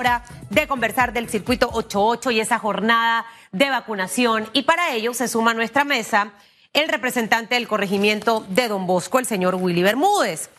hora 0.00 0.22
de 0.50 0.68
conversar 0.68 1.12
del 1.12 1.28
circuito 1.28 1.70
88 1.72 2.30
y 2.30 2.38
esa 2.38 2.60
jornada 2.60 3.26
de 3.50 3.68
vacunación. 3.68 4.48
Y 4.52 4.62
para 4.62 4.92
ello 4.92 5.12
se 5.12 5.26
suma 5.26 5.50
a 5.50 5.54
nuestra 5.54 5.82
mesa 5.82 6.30
el 6.72 6.88
representante 6.88 7.56
del 7.56 7.66
corregimiento 7.66 8.46
de 8.48 8.68
Don 8.68 8.86
Bosco, 8.86 9.18
el 9.18 9.26
señor 9.26 9.56
Willy 9.56 9.82
Bermúdez. 9.82 10.50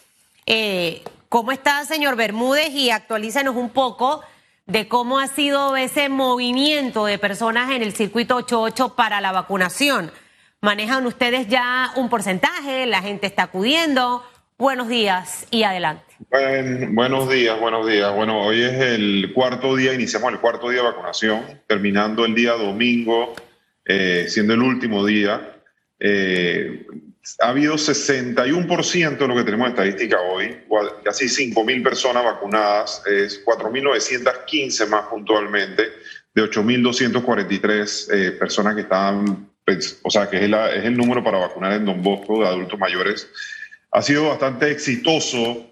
Eh, 0.46 1.06
¿Cómo 1.30 1.54
está, 1.54 1.86
señor 1.86 2.18
Bermúdez? 2.18 2.72
Y 2.72 2.90
actualícenos 2.90 3.56
un 3.56 3.70
poco 3.70 4.20
de 4.66 4.90
cómo 4.90 5.20
ha 5.20 5.28
sido 5.28 5.78
ese 5.78 6.10
movimiento 6.10 7.06
de 7.06 7.18
personas 7.18 7.72
en 7.72 7.82
el 7.82 7.96
circuito 7.96 8.36
88 8.36 8.94
para 8.98 9.22
la 9.22 9.32
vacunación. 9.32 10.12
¿Manejan 10.60 11.06
ustedes 11.06 11.48
ya 11.48 11.94
un 11.96 12.10
porcentaje? 12.10 12.86
¿La 12.88 13.02
gente 13.02 13.28
está 13.28 13.44
acudiendo? 13.44 14.22
Buenos 14.60 14.90
días 14.90 15.48
y 15.52 15.64
adelante. 15.64 16.04
buenos 16.90 17.30
días, 17.30 17.58
buenos 17.62 17.88
días. 17.88 18.14
Bueno, 18.14 18.42
hoy 18.42 18.62
es 18.62 18.74
el 18.74 19.32
cuarto 19.34 19.74
día, 19.74 19.94
iniciamos 19.94 20.34
el 20.34 20.40
cuarto 20.40 20.68
día 20.68 20.82
de 20.82 20.88
vacunación, 20.90 21.62
terminando 21.66 22.26
el 22.26 22.36
día 22.36 22.52
domingo, 22.56 23.36
eh, 23.86 24.26
siendo 24.28 24.56
el 24.56 24.62
último 24.62 25.06
día. 25.06 25.62
Eh, 25.98 26.86
ha 27.40 27.48
habido 27.48 27.76
61% 27.76 29.18
de 29.18 29.28
lo 29.30 29.36
que 29.38 29.44
tenemos 29.46 29.68
en 29.68 29.72
estadística 29.72 30.20
hoy, 30.20 30.58
casi 31.06 31.28
5.000 31.28 31.82
personas 31.82 32.26
vacunadas, 32.26 33.02
es 33.06 33.46
4.915 33.46 34.90
más 34.90 35.04
puntualmente, 35.04 35.84
de 36.34 36.44
8.243 36.44 38.08
eh, 38.12 38.32
personas 38.32 38.76
que 38.76 38.82
están, 38.82 39.52
pues, 39.64 40.02
o 40.04 40.10
sea, 40.10 40.30
que 40.30 40.36
es, 40.36 40.52
es 40.52 40.84
el 40.84 40.98
número 40.98 41.24
para 41.24 41.40
vacunar 41.40 41.72
en 41.72 41.86
Don 41.86 42.04
Bosco 42.04 42.42
de 42.42 42.48
adultos 42.50 42.78
mayores 42.78 43.30
ha 43.92 44.02
sido 44.02 44.28
bastante 44.28 44.72
exitoso. 44.72 45.66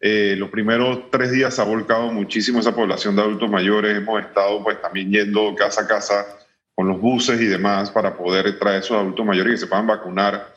Eh, 0.00 0.34
los 0.36 0.50
primeros 0.50 1.10
tres 1.10 1.30
días 1.30 1.58
ha 1.58 1.64
volcado 1.64 2.12
muchísimo 2.12 2.60
esa 2.60 2.74
población 2.74 3.16
de 3.16 3.22
adultos 3.22 3.50
mayores. 3.50 3.96
Hemos 3.96 4.20
estado 4.20 4.62
pues 4.62 4.80
también 4.80 5.10
yendo 5.10 5.54
casa 5.54 5.82
a 5.82 5.86
casa 5.86 6.38
con 6.74 6.88
los 6.88 7.00
buses 7.00 7.40
y 7.40 7.46
demás 7.46 7.90
para 7.90 8.16
poder 8.16 8.58
traer 8.58 8.80
esos 8.80 8.96
adultos 8.96 9.24
mayores 9.24 9.52
que 9.52 9.58
se 9.58 9.66
puedan 9.66 9.86
vacunar. 9.86 10.54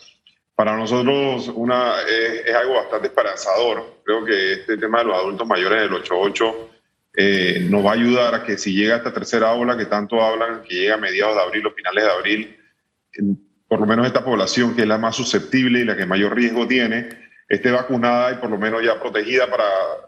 Para 0.56 0.76
nosotros 0.76 1.52
una, 1.54 2.02
es, 2.02 2.54
algo 2.54 2.76
bastante 2.76 3.08
esperanzador. 3.08 4.00
Creo 4.04 4.26
que 4.26 4.54
este 4.54 4.78
tema 4.78 5.00
de 5.00 5.06
los 5.06 5.16
adultos 5.16 5.48
mayores 5.48 5.82
del 5.84 5.94
88 5.94 6.70
eh, 7.16 7.68
nos 7.70 7.86
va 7.86 7.92
a 7.92 7.94
ayudar 7.94 8.36
a 8.36 8.44
que 8.44 8.58
si 8.58 8.74
llega 8.74 8.98
esta 8.98 9.14
tercera 9.14 9.54
ola 9.54 9.78
que 9.78 9.86
tanto 9.86 10.22
hablan, 10.22 10.64
que 10.64 10.76
llega 10.76 10.96
a 10.96 10.98
mediados 10.98 11.36
de 11.36 11.42
abril 11.42 11.68
o 11.68 11.72
finales 11.72 12.04
de 12.04 12.12
abril, 12.12 12.58
por 13.68 13.80
lo 13.80 13.86
menos 13.86 14.08
esta 14.08 14.24
población 14.24 14.76
que 14.76 14.84
es 14.84 14.88
la 14.88 14.98
más 14.98 15.16
susceptible 15.16 15.80
y 15.80 15.86
la 15.86 15.96
que 15.96 16.06
mayor 16.06 16.36
riesgo 16.36 16.68
tiene, 16.68 17.10
esté 17.48 17.72
vacunada 17.72 18.32
y 18.32 18.36
por 18.36 18.50
lo 18.50 18.58
menos 18.58 18.84
ya 18.84 19.00
protegida 19.00 19.50
para 19.50 19.66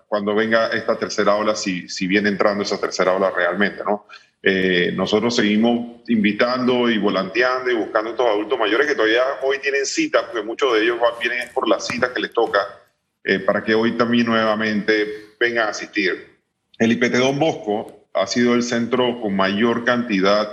cuando 0.07 0.35
venga 0.35 0.67
esta 0.69 0.97
tercera 0.97 1.35
ola, 1.35 1.55
si, 1.55 1.87
si 1.87 2.07
viene 2.07 2.30
entrando 2.30 2.63
esa 2.63 2.80
tercera 2.80 3.13
ola 3.13 3.31
realmente, 3.31 3.83
¿no? 3.83 4.07
Eh, 4.41 4.93
nosotros 4.95 5.35
seguimos 5.35 6.02
invitando 6.07 6.89
y 6.89 6.97
volanteando 6.97 7.69
y 7.69 7.75
buscando 7.75 8.09
a 8.09 8.11
estos 8.13 8.27
adultos 8.27 8.57
mayores 8.57 8.87
que 8.87 8.95
todavía 8.95 9.21
hoy 9.43 9.59
tienen 9.59 9.85
cita, 9.85 10.25
porque 10.25 10.45
muchos 10.45 10.73
de 10.73 10.83
ellos 10.83 10.97
vienen 11.19 11.49
por 11.53 11.67
las 11.67 11.85
citas 11.85 12.11
que 12.11 12.21
les 12.21 12.31
toca, 12.31 12.59
eh, 13.23 13.39
para 13.39 13.63
que 13.63 13.75
hoy 13.75 13.97
también 13.97 14.27
nuevamente 14.27 15.33
vengan 15.39 15.67
a 15.67 15.71
asistir. 15.71 16.39
El 16.77 16.93
IPT 16.93 17.15
Don 17.15 17.37
Bosco 17.37 18.07
ha 18.13 18.25
sido 18.27 18.55
el 18.55 18.63
centro 18.63 19.19
con 19.21 19.35
mayor 19.35 19.83
cantidad 19.83 20.49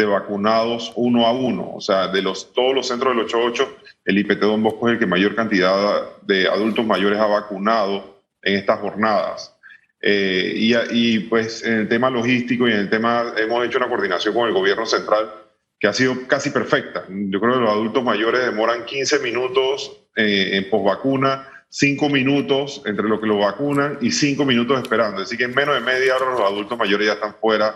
de 0.00 0.06
vacunados 0.06 0.92
uno 0.96 1.26
a 1.26 1.32
uno. 1.32 1.72
O 1.74 1.80
sea, 1.80 2.08
de 2.08 2.22
los, 2.22 2.52
todos 2.52 2.74
los 2.74 2.88
centros 2.88 3.14
del 3.14 3.24
88, 3.24 3.76
el 4.04 4.18
IPT 4.18 4.40
Don 4.40 4.62
Bosco 4.62 4.88
es 4.88 4.94
el 4.94 4.98
que 4.98 5.06
mayor 5.06 5.34
cantidad 5.34 6.20
de 6.22 6.48
adultos 6.48 6.84
mayores 6.84 7.18
ha 7.18 7.26
vacunado 7.26 8.22
en 8.42 8.56
estas 8.56 8.80
jornadas. 8.80 9.56
Eh, 10.02 10.54
y, 10.90 11.18
pues 11.20 11.62
en 11.62 11.80
el 11.80 11.88
tema 11.88 12.08
logístico 12.08 12.66
y 12.66 12.72
en 12.72 12.78
el 12.78 12.90
tema, 12.90 13.34
hemos 13.36 13.64
hecho 13.66 13.78
una 13.78 13.88
coordinación 13.88 14.34
con 14.34 14.48
el 14.48 14.54
gobierno 14.54 14.86
central 14.86 15.30
que 15.78 15.88
ha 15.88 15.92
sido 15.92 16.26
casi 16.26 16.50
perfecta. 16.50 17.04
Yo 17.08 17.40
creo 17.40 17.54
que 17.54 17.60
los 17.60 17.70
adultos 17.70 18.02
mayores 18.02 18.44
demoran 18.44 18.84
15 18.84 19.18
minutos 19.20 19.92
eh, 20.16 20.50
en 20.52 20.68
posvacuna, 20.70 21.48
5 21.68 22.08
minutos 22.08 22.82
entre 22.84 23.08
lo 23.08 23.20
que 23.20 23.26
lo 23.26 23.38
vacunan 23.38 23.98
y 24.00 24.10
5 24.10 24.44
minutos 24.44 24.80
esperando. 24.80 25.22
Así 25.22 25.36
que 25.36 25.44
en 25.44 25.54
menos 25.54 25.74
de 25.74 25.80
media 25.80 26.16
hora 26.16 26.30
los 26.30 26.40
adultos 26.40 26.78
mayores 26.78 27.06
ya 27.06 27.12
están 27.14 27.34
fuera 27.34 27.74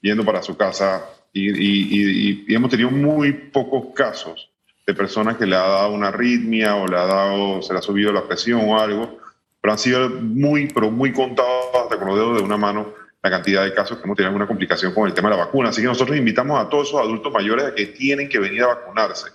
yendo 0.00 0.24
para 0.24 0.42
su 0.42 0.56
casa 0.56 1.04
y, 1.34 2.54
hemos 2.54 2.70
tenido 2.70 2.90
muy 2.90 3.32
pocos 3.32 3.92
casos 3.94 4.50
de 4.86 4.94
personas 4.94 5.36
que 5.36 5.46
le 5.46 5.56
ha 5.56 5.66
dado 5.66 5.92
una 5.92 6.08
arritmia 6.08 6.76
o 6.76 6.86
le 6.86 6.96
ha 6.96 7.06
dado, 7.06 7.62
se 7.62 7.72
le 7.72 7.80
ha 7.80 7.82
subido 7.82 8.12
la 8.12 8.26
presión 8.26 8.60
o 8.68 8.78
algo, 8.78 9.18
pero 9.60 9.72
han 9.72 9.78
sido 9.78 10.08
muy, 10.08 10.68
pero 10.68 10.90
muy 10.90 11.12
contados 11.12 11.74
hasta 11.74 11.98
con 11.98 12.08
los 12.08 12.16
dedos 12.16 12.38
de 12.38 12.44
una 12.44 12.56
mano 12.56 12.94
la 13.22 13.30
cantidad 13.30 13.64
de 13.64 13.72
casos 13.72 13.96
que 13.96 14.04
hemos 14.04 14.16
tenido 14.16 14.28
alguna 14.28 14.46
complicación 14.46 14.92
con 14.92 15.06
el 15.06 15.14
tema 15.14 15.30
de 15.30 15.36
la 15.36 15.44
vacuna. 15.46 15.70
Así 15.70 15.80
que 15.80 15.88
nosotros 15.88 16.16
invitamos 16.16 16.60
a 16.60 16.68
todos 16.68 16.88
esos 16.88 17.00
adultos 17.00 17.32
mayores 17.32 17.64
a 17.64 17.74
que 17.74 17.86
tienen 17.86 18.28
que 18.28 18.38
venir 18.38 18.62
a 18.62 18.68
vacunarse, 18.68 19.30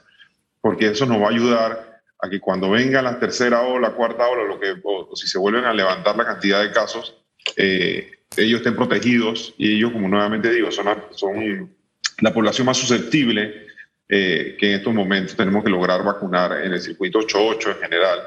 porque 0.62 0.88
eso 0.88 1.08
nos 1.08 1.20
va 1.20 1.26
a 1.26 1.32
ayudar 1.32 2.02
a 2.22 2.30
que 2.30 2.40
cuando 2.40 2.70
venga 2.70 3.02
la 3.02 3.20
tercera 3.20 3.62
o 3.62 3.80
la 3.80 3.92
cuarta 3.92 4.28
ola, 4.28 4.44
lo 4.44 4.60
que, 4.60 4.76
o, 4.84 5.16
si 5.16 5.28
se 5.28 5.40
vuelven 5.40 5.66
a 5.66 5.74
levantar 5.74 6.16
la 6.16 6.26
cantidad 6.26 6.62
de 6.62 6.72
casos, 6.72 7.18
eh, 7.58 8.20
ellos 8.38 8.60
estén 8.60 8.76
protegidos 8.76 9.56
y 9.58 9.76
ellos, 9.76 9.92
como 9.92 10.08
nuevamente 10.08 10.52
digo, 10.52 10.70
son, 10.70 10.86
son 11.12 11.74
la 12.22 12.34
población 12.34 12.66
más 12.66 12.78
susceptible 12.78 13.68
eh, 14.12 14.58
que 14.60 14.72
en 14.72 14.80
estos 14.80 14.92
momentos 14.92 15.36
tenemos 15.36 15.64
que 15.64 15.70
lograr 15.70 16.04
vacunar 16.04 16.64
en 16.64 16.74
el 16.74 16.82
circuito 16.82 17.20
88 17.20 17.70
en 17.70 17.78
general. 17.78 18.20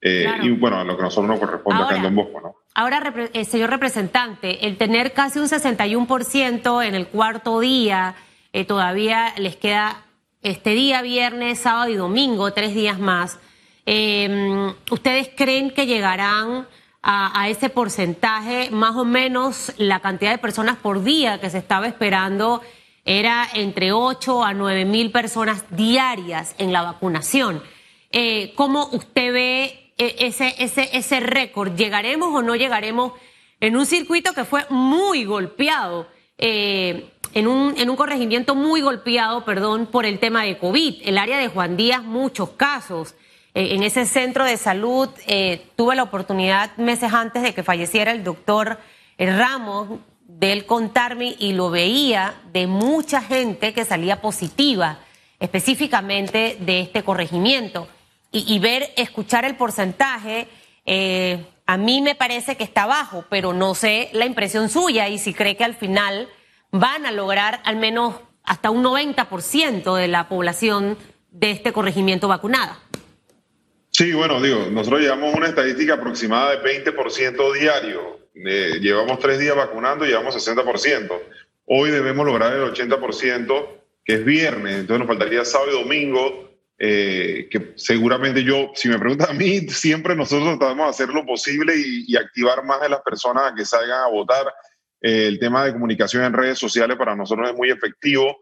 Eh, 0.00 0.26
y 0.42 0.50
bueno, 0.50 0.82
lo 0.82 0.96
que 0.96 1.02
a 1.02 1.04
nosotros 1.04 1.28
nos 1.28 1.38
corresponde 1.38 1.84
acá 1.84 1.94
en 1.94 2.02
Don 2.02 2.16
Bosco, 2.16 2.40
¿no? 2.40 2.56
Ahora, 2.74 3.14
eh, 3.32 3.44
señor 3.44 3.70
representante, 3.70 4.66
el 4.66 4.76
tener 4.76 5.12
casi 5.12 5.38
un 5.38 5.46
61% 5.46 6.84
en 6.84 6.94
el 6.96 7.06
cuarto 7.06 7.60
día, 7.60 8.16
todavía 8.66 9.32
les 9.36 9.54
queda 9.54 10.02
este 10.42 10.70
día, 10.70 11.02
viernes, 11.02 11.60
sábado 11.60 11.88
y 11.88 11.94
domingo, 11.94 12.52
tres 12.52 12.74
días 12.74 12.98
más. 12.98 13.38
Em, 13.86 14.74
¿Ustedes 14.90 15.30
creen 15.36 15.70
que 15.70 15.86
llegarán 15.86 16.66
a, 17.00 17.40
a, 17.40 17.48
ese 17.48 17.68
porcentaje, 17.68 18.70
más 18.72 18.96
o 18.96 19.04
menos 19.04 19.72
la 19.76 20.00
cantidad 20.00 20.32
de 20.32 20.38
personas 20.38 20.76
por 20.76 21.04
día 21.04 21.40
que 21.40 21.48
se 21.48 21.58
estaba 21.58 21.86
esperando 21.86 22.60
era 23.08 23.48
entre 23.54 23.90
8 23.90 24.44
a 24.44 24.52
9 24.52 24.84
mil 24.84 25.10
personas 25.10 25.64
diarias 25.70 26.54
en 26.58 26.74
la 26.74 26.82
vacunación. 26.82 27.62
Eh, 28.12 28.52
¿Cómo 28.54 28.90
usted 28.92 29.32
ve 29.32 29.92
eh, 29.96 30.16
ese, 30.18 30.54
ese, 30.58 30.90
ese 30.92 31.18
récord? 31.20 31.74
¿Llegaremos 31.74 32.28
o 32.34 32.42
no 32.42 32.54
llegaremos 32.54 33.12
en 33.60 33.76
un 33.76 33.86
circuito 33.86 34.34
que 34.34 34.44
fue 34.44 34.66
muy 34.68 35.24
golpeado? 35.24 36.06
Eh, 36.36 37.08
en, 37.32 37.46
un, 37.46 37.78
en 37.78 37.88
un 37.88 37.96
corregimiento 37.96 38.54
muy 38.54 38.82
golpeado, 38.82 39.42
perdón, 39.42 39.86
por 39.86 40.04
el 40.04 40.18
tema 40.18 40.42
de 40.42 40.58
COVID. 40.58 40.96
El 41.02 41.16
área 41.16 41.38
de 41.38 41.48
Juan 41.48 41.78
Díaz, 41.78 42.02
muchos 42.02 42.50
casos. 42.50 43.14
en 43.54 43.82
ese 43.84 44.04
centro 44.04 44.44
de 44.44 44.58
salud 44.58 45.08
tuve 45.76 45.96
la 45.96 46.02
oportunidad 46.02 46.76
meses 46.76 47.12
antes 47.14 47.42
de 47.42 47.54
que 47.54 47.62
falleciera 47.62 48.12
el 48.12 48.22
doctor 48.22 48.78
Ramos 49.18 49.98
de 50.28 50.52
él 50.52 50.66
contarme 50.66 51.34
y 51.38 51.54
lo 51.54 51.70
veía 51.70 52.34
de 52.52 52.66
mucha 52.66 53.22
gente 53.22 53.72
que 53.72 53.86
salía 53.86 54.20
positiva, 54.20 55.00
específicamente 55.40 56.58
de 56.60 56.80
este 56.80 57.02
corregimiento. 57.02 57.88
Y, 58.30 58.58
ver, 58.58 58.92
escuchar 58.96 59.46
el 59.46 59.56
porcentaje, 59.56 60.48
eh, 60.84 61.46
a 61.64 61.78
mí 61.78 62.02
me 62.02 62.14
parece 62.14 62.58
que 62.58 62.64
está 62.64 62.84
bajo, 62.84 63.24
pero 63.30 63.54
no 63.54 63.74
sé 63.74 64.10
la 64.12 64.26
impresión 64.26 64.68
suya 64.68 65.08
y 65.08 65.18
si 65.18 65.32
cree 65.32 65.56
que 65.56 65.64
al 65.64 65.74
final 65.74 66.28
van 66.70 67.06
a 67.06 67.10
lograr 67.10 67.62
al 67.64 67.76
menos 67.76 68.16
hasta 68.44 68.70
un 68.70 68.84
90% 68.84 69.96
de 69.96 70.08
la 70.08 70.28
población 70.28 70.98
de 71.30 71.52
este 71.52 71.72
corregimiento 71.72 72.28
vacunada. 72.28 72.78
Sí, 73.90 74.12
bueno, 74.12 74.42
digo, 74.42 74.66
nosotros 74.70 75.00
llevamos 75.00 75.34
una 75.34 75.48
estadística 75.48 75.94
aproximada 75.94 76.54
de 76.56 76.84
20% 76.84 77.52
diario 77.58 78.27
eh, 78.44 78.78
llevamos 78.80 79.18
tres 79.18 79.38
días 79.38 79.56
vacunando 79.56 80.04
y 80.04 80.08
llevamos 80.08 80.34
60%. 80.34 81.20
Hoy 81.66 81.90
debemos 81.90 82.24
lograr 82.24 82.52
el 82.52 82.72
80%, 82.72 83.68
que 84.04 84.14
es 84.14 84.24
viernes, 84.24 84.80
entonces 84.80 84.98
nos 85.00 85.08
faltaría 85.08 85.44
sábado 85.44 85.70
y 85.72 85.82
domingo, 85.82 86.48
eh, 86.78 87.48
que 87.50 87.72
seguramente 87.76 88.44
yo, 88.44 88.70
si 88.74 88.88
me 88.88 88.98
preguntan 88.98 89.30
a 89.30 89.34
mí, 89.34 89.60
siempre 89.68 90.14
nosotros 90.14 90.58
tratamos 90.58 90.86
de 90.86 90.90
hacer 90.90 91.14
lo 91.14 91.26
posible 91.26 91.74
y, 91.76 92.16
activar 92.16 92.64
más 92.64 92.80
a 92.82 92.88
las 92.88 93.00
personas 93.02 93.52
a 93.52 93.54
que 93.54 93.64
salgan 93.64 94.04
a 94.04 94.08
votar. 94.08 94.46
Eh, 95.00 95.26
el 95.26 95.38
tema 95.38 95.64
de 95.64 95.72
comunicación 95.72 96.24
en 96.24 96.32
redes 96.32 96.58
sociales 96.58 96.96
para 96.96 97.14
nosotros 97.14 97.50
es 97.50 97.56
muy 97.56 97.70
efectivo 97.70 98.38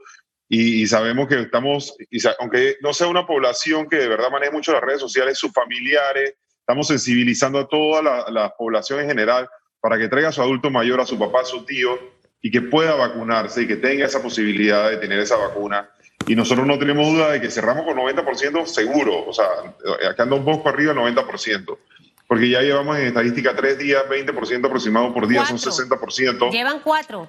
y, 0.49 0.87
sabemos 0.87 1.26
que 1.26 1.41
estamos, 1.41 1.97
aunque 2.38 2.76
no 2.81 2.93
sea 2.93 3.09
una 3.09 3.26
población 3.26 3.88
que 3.88 3.97
de 3.97 4.09
verdad 4.09 4.31
maneje 4.31 4.53
mucho 4.53 4.73
las 4.73 4.82
redes 4.82 5.00
sociales, 5.00 5.38
sus 5.38 5.53
familiares, 5.53 6.35
estamos 6.61 6.87
sensibilizando 6.87 7.59
a 7.59 7.69
toda 7.69 8.03
la, 8.03 8.31
la 8.31 8.50
población 8.50 9.00
en 9.00 9.09
general 9.09 9.49
para 9.81 9.99
que 9.99 10.08
traiga 10.08 10.28
a 10.28 10.32
su 10.32 10.43
adulto 10.43 10.70
mayor, 10.70 11.00
a 11.00 11.06
su 11.06 11.19
papá, 11.19 11.43
a 11.43 11.44
su 11.44 11.64
tío, 11.64 11.99
y 12.43 12.50
que 12.50 12.62
pueda 12.62 12.94
vacunarse 12.94 13.62
y 13.62 13.67
que 13.67 13.76
tenga 13.76 14.06
esa 14.06 14.23
posibilidad 14.23 14.90
de 14.90 14.99
tener 14.99 15.19
esa 15.19 15.37
vacuna. 15.37 15.90
Y 16.26 16.34
nosotros 16.34 16.67
no 16.67 16.78
tenemos 16.78 17.06
duda 17.12 17.31
de 17.32 17.40
que 17.40 17.50
cerramos 17.50 17.84
con 17.84 17.96
90% 17.96 18.67
seguro, 18.67 19.26
o 19.26 19.32
sea, 19.32 19.46
acá 20.08 20.25
anda 20.25 20.37
un 20.37 20.44
poco 20.44 20.69
arriba 20.69 20.93
90%. 20.93 21.78
porque 22.28 22.49
ya 22.49 22.61
llevamos 22.61 22.96
en 22.99 23.06
estadística 23.06 23.55
tres 23.55 23.78
días, 23.78 24.02
20% 24.08 24.67
aproximado 24.67 25.14
por 25.14 25.28
día, 25.28 25.44
son 25.44 25.58
60%. 25.58 26.50
Llevan 26.50 26.81
cuatro. 26.81 27.28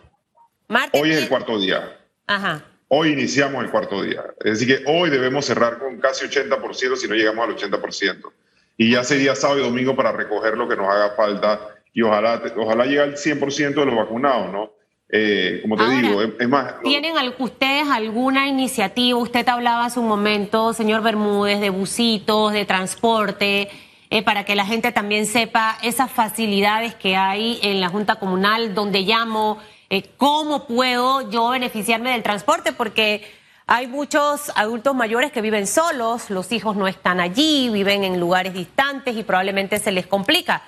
hoy 0.93 1.11
es 1.11 1.23
el 1.23 1.29
cuarto 1.29 1.59
día. 1.59 1.99
Ajá. 2.25 2.63
Hoy 2.89 3.11
iniciamos 3.11 3.63
el 3.63 3.69
cuarto 3.69 4.01
día. 4.01 4.23
Es 4.39 4.59
decir, 4.59 4.67
que 4.67 4.83
hoy 4.89 5.09
debemos 5.09 5.45
cerrar 5.45 5.77
con 5.77 5.99
casi 5.99 6.25
80% 6.25 6.95
si 6.95 7.07
no 7.07 7.15
llegamos 7.15 7.47
al 7.47 7.55
80%. 7.55 8.31
Y 8.77 8.91
ya 8.91 9.03
sería 9.03 9.35
sábado 9.35 9.59
y 9.59 9.63
domingo 9.63 9.95
para 9.95 10.11
recoger 10.11 10.57
lo 10.57 10.67
que 10.67 10.75
nos 10.75 10.87
haga 10.87 11.11
falta 11.11 11.76
y 11.97 12.03
ojalá, 12.03 12.39
ojalá 12.55 12.85
llegue 12.85 13.01
al 13.01 13.15
100% 13.15 13.73
de 13.73 13.85
los 13.87 13.95
vacunados, 13.95 14.51
¿no? 14.51 14.71
Eh, 15.09 15.61
como 15.63 15.75
te 15.77 15.89
digo, 15.89 16.21
es, 16.21 16.47
más... 16.47 16.75
¿Tienen 16.83 17.15
ustedes 17.39 17.87
alguna 17.89 18.47
iniciativa? 18.47 19.17
Usted 19.17 19.47
hablaba 19.49 19.85
hace 19.85 19.99
un 19.99 20.07
momento, 20.07 20.73
señor 20.73 21.01
Bermúdez, 21.01 21.59
de 21.59 21.71
busitos, 21.71 22.53
de 22.53 22.65
transporte, 22.65 23.69
eh, 24.11 24.21
para 24.21 24.45
que 24.45 24.55
la 24.55 24.63
gente 24.63 24.91
también 24.91 25.25
sepa 25.25 25.79
esas 25.81 26.11
facilidades 26.11 26.93
que 26.93 27.15
hay 27.15 27.57
en 27.63 27.81
la 27.81 27.89
Junta 27.89 28.17
Comunal, 28.17 28.75
donde 28.75 29.01
llamo, 29.01 29.57
eh, 29.89 30.03
cómo 30.17 30.67
puedo 30.67 31.31
yo 31.31 31.49
beneficiarme 31.49 32.11
del 32.11 32.21
transporte, 32.21 32.73
porque 32.73 33.23
hay 33.65 33.87
muchos 33.87 34.51
adultos 34.55 34.93
mayores 34.93 35.31
que 35.31 35.41
viven 35.41 35.65
solos, 35.65 36.29
los 36.29 36.51
hijos 36.51 36.75
no 36.75 36.87
están 36.87 37.19
allí, 37.19 37.71
viven 37.71 38.03
en 38.03 38.19
lugares 38.19 38.53
distantes 38.53 39.17
y 39.17 39.23
probablemente 39.23 39.79
se 39.79 39.91
les 39.91 40.05
complica. 40.05 40.61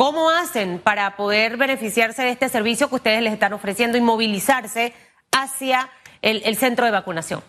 ¿Cómo 0.00 0.30
hacen 0.30 0.78
para 0.78 1.14
poder 1.14 1.58
beneficiarse 1.58 2.22
de 2.22 2.30
este 2.30 2.48
servicio 2.48 2.88
que 2.88 2.94
ustedes 2.94 3.20
les 3.20 3.34
están 3.34 3.52
ofreciendo 3.52 3.98
y 3.98 4.00
movilizarse 4.00 4.94
hacia 5.30 5.90
el, 6.22 6.56
centro 6.56 6.86
de 6.86 6.90
vacunación? 6.90 7.42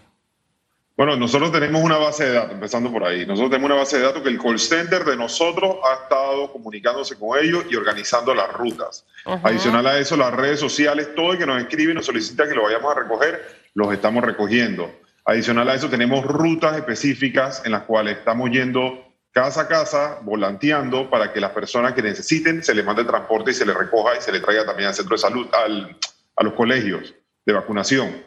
Bueno, 0.98 1.16
nosotros 1.16 1.54
tenemos 1.54 1.82
una 1.82 1.98
base 1.98 2.26
de 2.26 2.34
datos, 2.34 2.52
empezando 2.52 2.92
por 2.92 3.06
ahí. 3.06 3.26
Nosotros 3.26 3.52
tenemos 3.52 3.72
una 3.72 3.80
base 3.80 4.00
de 4.00 4.04
datos 4.04 4.22
que 4.22 4.28
el 4.28 4.38
call 4.38 4.60
center 4.60 5.06
de 5.06 5.16
nosotros 5.16 5.78
ha 5.90 6.04
estado 6.04 6.52
comunicándose 6.52 7.18
con 7.18 7.40
ellos 7.42 7.64
y 7.70 7.76
organizando 7.78 8.36
las 8.36 8.52
rutas. 8.52 9.06
Adicional 9.44 9.88
a 9.88 9.98
eso, 9.98 10.18
las 10.18 10.34
redes 10.34 10.60
sociales, 10.60 11.16
todo 11.16 11.32
el 11.32 11.38
que 11.38 11.46
nos 11.46 11.58
escribe 11.58 11.94
y 11.94 11.96
nos 11.96 12.06
solicita 12.06 12.50
que 12.50 12.54
lo 12.54 12.64
vayamos 12.64 12.92
a 12.92 13.00
recoger, 13.00 13.60
los 13.76 13.94
estamos 13.94 14.26
recogiendo. 14.26 14.94
Adicional 15.24 15.70
a 15.70 15.76
eso, 15.76 15.90
tenemos 15.90 16.26
rutas 16.26 16.76
específicas 16.76 17.62
en 17.64 17.72
las 17.72 17.84
cuales 17.84 18.18
estamos 18.18 18.50
yendo 18.52 19.11
casa 19.32 19.62
a 19.62 19.68
casa, 19.68 20.20
volanteando 20.24 21.10
para 21.10 21.32
que 21.32 21.40
las 21.40 21.52
personas 21.52 21.94
que 21.94 22.02
necesiten 22.02 22.64
se 22.64 22.76
les 22.76 22.86
mande 22.86 23.06
transporte 23.06 23.52
y 23.52 23.54
se 23.54 23.66
les 23.66 23.76
recoja 23.76 24.18
y 24.18 24.22
se 24.22 24.32
les 24.32 24.42
traiga 24.42 24.66
también 24.66 24.90
al 24.90 24.94
centro 24.94 25.16
de 25.16 25.22
salud, 25.22 25.48
a 25.54 26.44
los 26.44 26.54
colegios 26.54 27.14
de 27.46 27.54
vacunación. 27.54 28.24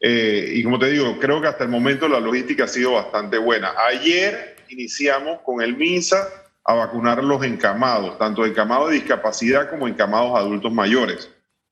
Eh, 0.00 0.52
y 0.54 0.62
como 0.62 0.78
te 0.78 0.90
digo, 0.90 1.18
creo 1.18 1.40
que 1.40 1.48
hasta 1.48 1.64
el 1.64 1.70
momento 1.70 2.08
la 2.08 2.20
logística 2.20 2.64
ha 2.64 2.68
sido 2.68 2.92
bastante 2.92 3.38
buena. 3.38 3.72
Ayer 3.88 4.56
iniciamos 4.68 5.40
con 5.42 5.62
el 5.62 5.76
MINSA 5.76 6.28
a 6.64 6.74
vacunar 6.74 7.22
los 7.22 7.44
encamados, 7.44 8.18
tanto 8.18 8.44
encamados 8.44 8.90
de 8.90 8.96
discapacidad 8.96 9.70
como 9.70 9.88
encamados 9.88 10.38
adultos 10.38 10.72
mayores. 10.72 11.30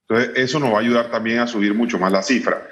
Entonces, 0.08 0.32
eso 0.36 0.60
nos 0.60 0.72
va 0.72 0.78
a 0.78 0.80
ayudar 0.80 1.10
también 1.10 1.38
a 1.38 1.46
subir 1.46 1.74
mucho 1.74 1.98
más 1.98 2.12
la 2.12 2.22
cifra. 2.22 2.68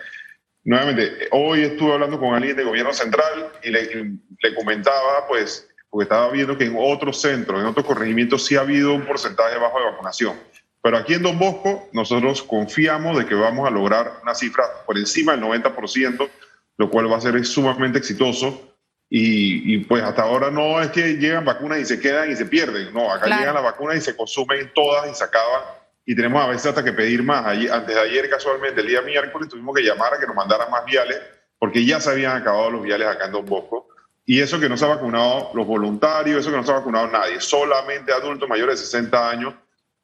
Nuevamente, 0.64 1.28
hoy 1.32 1.62
estuve 1.62 1.94
hablando 1.94 2.20
con 2.20 2.34
alguien 2.34 2.56
de 2.56 2.62
gobierno 2.62 2.92
central 2.92 3.50
y 3.64 3.70
le, 3.70 4.18
le 4.42 4.54
comentaba, 4.54 5.26
pues, 5.26 5.68
porque 5.92 6.04
estaba 6.04 6.30
viendo 6.30 6.56
que 6.56 6.64
en 6.64 6.74
otros 6.78 7.20
centros, 7.20 7.60
en 7.60 7.66
otros 7.66 7.84
corregimientos, 7.84 8.46
sí 8.46 8.56
ha 8.56 8.60
habido 8.60 8.94
un 8.94 9.04
porcentaje 9.04 9.58
bajo 9.58 9.78
de 9.78 9.84
vacunación. 9.84 10.40
Pero 10.82 10.96
aquí 10.96 11.12
en 11.12 11.22
Don 11.22 11.38
Bosco 11.38 11.86
nosotros 11.92 12.42
confiamos 12.42 13.18
de 13.18 13.26
que 13.26 13.34
vamos 13.34 13.68
a 13.68 13.70
lograr 13.70 14.14
una 14.22 14.34
cifra 14.34 14.64
por 14.86 14.96
encima 14.96 15.36
del 15.36 15.42
90%, 15.42 16.30
lo 16.78 16.88
cual 16.90 17.12
va 17.12 17.18
a 17.18 17.20
ser 17.20 17.44
sumamente 17.44 17.98
exitoso. 17.98 18.74
Y, 19.10 19.80
pues 19.84 20.02
hasta 20.02 20.22
ahora 20.22 20.50
no 20.50 20.80
es 20.80 20.88
que 20.88 21.18
llegan 21.18 21.44
vacunas 21.44 21.78
y 21.80 21.84
se 21.84 22.00
quedan 22.00 22.30
y 22.30 22.36
se 22.36 22.46
pierden. 22.46 22.94
No, 22.94 23.12
acá 23.12 23.26
llegan 23.26 23.52
las 23.52 23.62
vacunas 23.62 23.98
y 23.98 24.00
se 24.00 24.16
consumen 24.16 24.72
todas 24.74 25.10
y 25.10 25.14
se 25.14 25.24
acaban. 25.24 25.60
Y 26.06 26.16
tenemos 26.16 26.42
a 26.42 26.46
veces 26.46 26.68
hasta 26.68 26.82
que 26.82 26.94
pedir 26.94 27.22
más. 27.22 27.44
antes 27.44 27.94
de 27.94 28.00
ayer, 28.00 28.30
casualmente, 28.30 28.80
el 28.80 28.86
día 28.86 29.02
miércoles, 29.02 29.50
tuvimos 29.50 29.76
que 29.76 29.82
llamar 29.82 30.14
a 30.14 30.18
que 30.18 30.26
nos 30.26 30.34
mandaran 30.34 30.70
más 30.70 30.86
viales 30.86 31.20
porque 31.58 31.84
ya 31.84 32.00
se 32.00 32.10
habían 32.10 32.34
acabado 32.34 32.70
los 32.70 32.82
viales 32.82 33.06
acá 33.06 33.26
en 33.26 33.32
Don 33.32 33.44
Bosco. 33.44 33.91
Y 34.24 34.40
eso 34.40 34.60
que 34.60 34.68
no 34.68 34.76
se 34.76 34.84
ha 34.84 34.88
vacunado 34.88 35.50
los 35.54 35.66
voluntarios, 35.66 36.40
eso 36.40 36.50
que 36.50 36.56
no 36.56 36.64
se 36.64 36.70
ha 36.70 36.76
vacunado 36.76 37.08
nadie, 37.08 37.40
solamente 37.40 38.12
adultos 38.12 38.48
mayores 38.48 38.78
de 38.78 38.86
60 38.86 39.30
años 39.30 39.54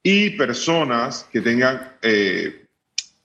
y 0.03 0.31
personas 0.31 1.27
que 1.31 1.41
tengan 1.41 1.97
eh, 2.03 2.67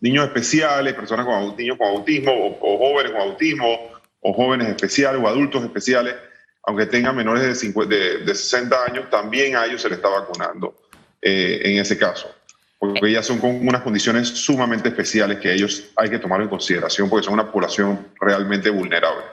niños 0.01 0.25
especiales, 0.25 0.93
personas 0.93 1.25
con 1.25 1.55
niños 1.55 1.77
con 1.77 1.87
autismo 1.87 2.57
o, 2.59 2.77
jóvenes 2.77 3.11
con 3.11 3.21
autismo 3.21 3.91
o 4.19 4.33
jóvenes 4.33 4.67
especiales 4.69 5.21
o 5.23 5.27
adultos 5.27 5.63
especiales, 5.63 6.15
aunque 6.63 6.85
tengan 6.85 7.15
menores 7.15 7.61
de, 7.61 8.19
de, 8.25 8.35
60 8.35 8.85
años, 8.85 9.09
también 9.09 9.55
a 9.55 9.65
ellos 9.65 9.81
se 9.81 9.89
les 9.89 9.97
está 9.97 10.09
vacunando 10.09 10.75
eh, 11.21 11.61
en 11.63 11.79
ese 11.79 11.97
caso. 11.97 12.33
Porque 12.77 13.07
ellas 13.07 13.25
son 13.25 13.39
con 13.39 13.65
unas 13.65 13.81
condiciones 13.81 14.27
sumamente 14.27 14.89
especiales 14.89 15.39
que 15.39 15.53
ellos 15.53 15.91
hay 15.95 16.09
que 16.09 16.19
tomar 16.19 16.41
en 16.41 16.49
consideración 16.49 17.09
porque 17.09 17.23
son 17.23 17.35
una 17.35 17.49
población 17.49 18.09
realmente 18.19 18.69
vulnerable. 18.69 19.23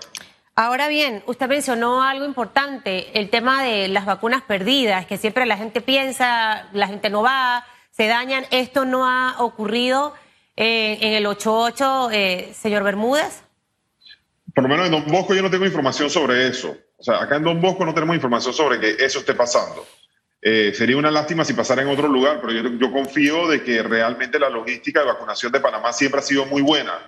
Ahora 0.63 0.89
bien, 0.89 1.23
usted 1.25 1.49
mencionó 1.49 2.03
algo 2.03 2.27
importante, 2.27 3.19
el 3.19 3.31
tema 3.31 3.65
de 3.65 3.89
las 3.89 4.05
vacunas 4.05 4.43
perdidas, 4.43 5.07
que 5.07 5.17
siempre 5.17 5.47
la 5.47 5.57
gente 5.57 5.81
piensa, 5.81 6.69
la 6.75 6.87
gente 6.87 7.09
no 7.09 7.23
va, 7.23 7.65
se 7.91 8.09
dañan. 8.09 8.45
¿Esto 8.51 8.85
no 8.85 9.07
ha 9.07 9.37
ocurrido 9.39 10.13
eh, 10.57 10.99
en 11.01 11.15
el 11.15 11.25
88, 11.25 12.11
eh, 12.13 12.53
señor 12.55 12.83
Bermúdez? 12.83 13.43
Por 14.55 14.65
lo 14.65 14.69
menos 14.69 14.85
en 14.85 14.93
Don 14.93 15.07
Bosco 15.07 15.35
yo 15.35 15.41
no 15.41 15.51
tengo 15.51 15.65
información 15.65 16.11
sobre 16.11 16.49
eso. 16.49 16.77
O 16.99 17.03
sea, 17.03 17.23
acá 17.23 17.37
en 17.37 17.45
Don 17.45 17.59
Bosco 17.59 17.87
no 17.87 17.95
tenemos 17.95 18.15
información 18.15 18.53
sobre 18.53 18.79
que 18.79 19.03
eso 19.03 19.21
esté 19.21 19.33
pasando. 19.33 19.87
Eh, 20.43 20.75
sería 20.75 20.99
una 20.99 21.11
lástima 21.11 21.43
si 21.43 21.55
pasara 21.55 21.81
en 21.81 21.89
otro 21.89 22.07
lugar, 22.07 22.39
pero 22.39 22.53
yo, 22.53 22.69
yo 22.79 22.93
confío 22.93 23.49
de 23.49 23.65
que 23.65 23.83
realmente 23.83 24.39
la 24.39 24.51
logística 24.51 25.01
de 25.01 25.07
vacunación 25.07 25.53
de 25.53 25.61
Panamá 25.61 25.95
siempre 25.95 26.21
ha 26.21 26.23
sido 26.23 26.45
muy 26.45 26.61
buena 26.61 26.99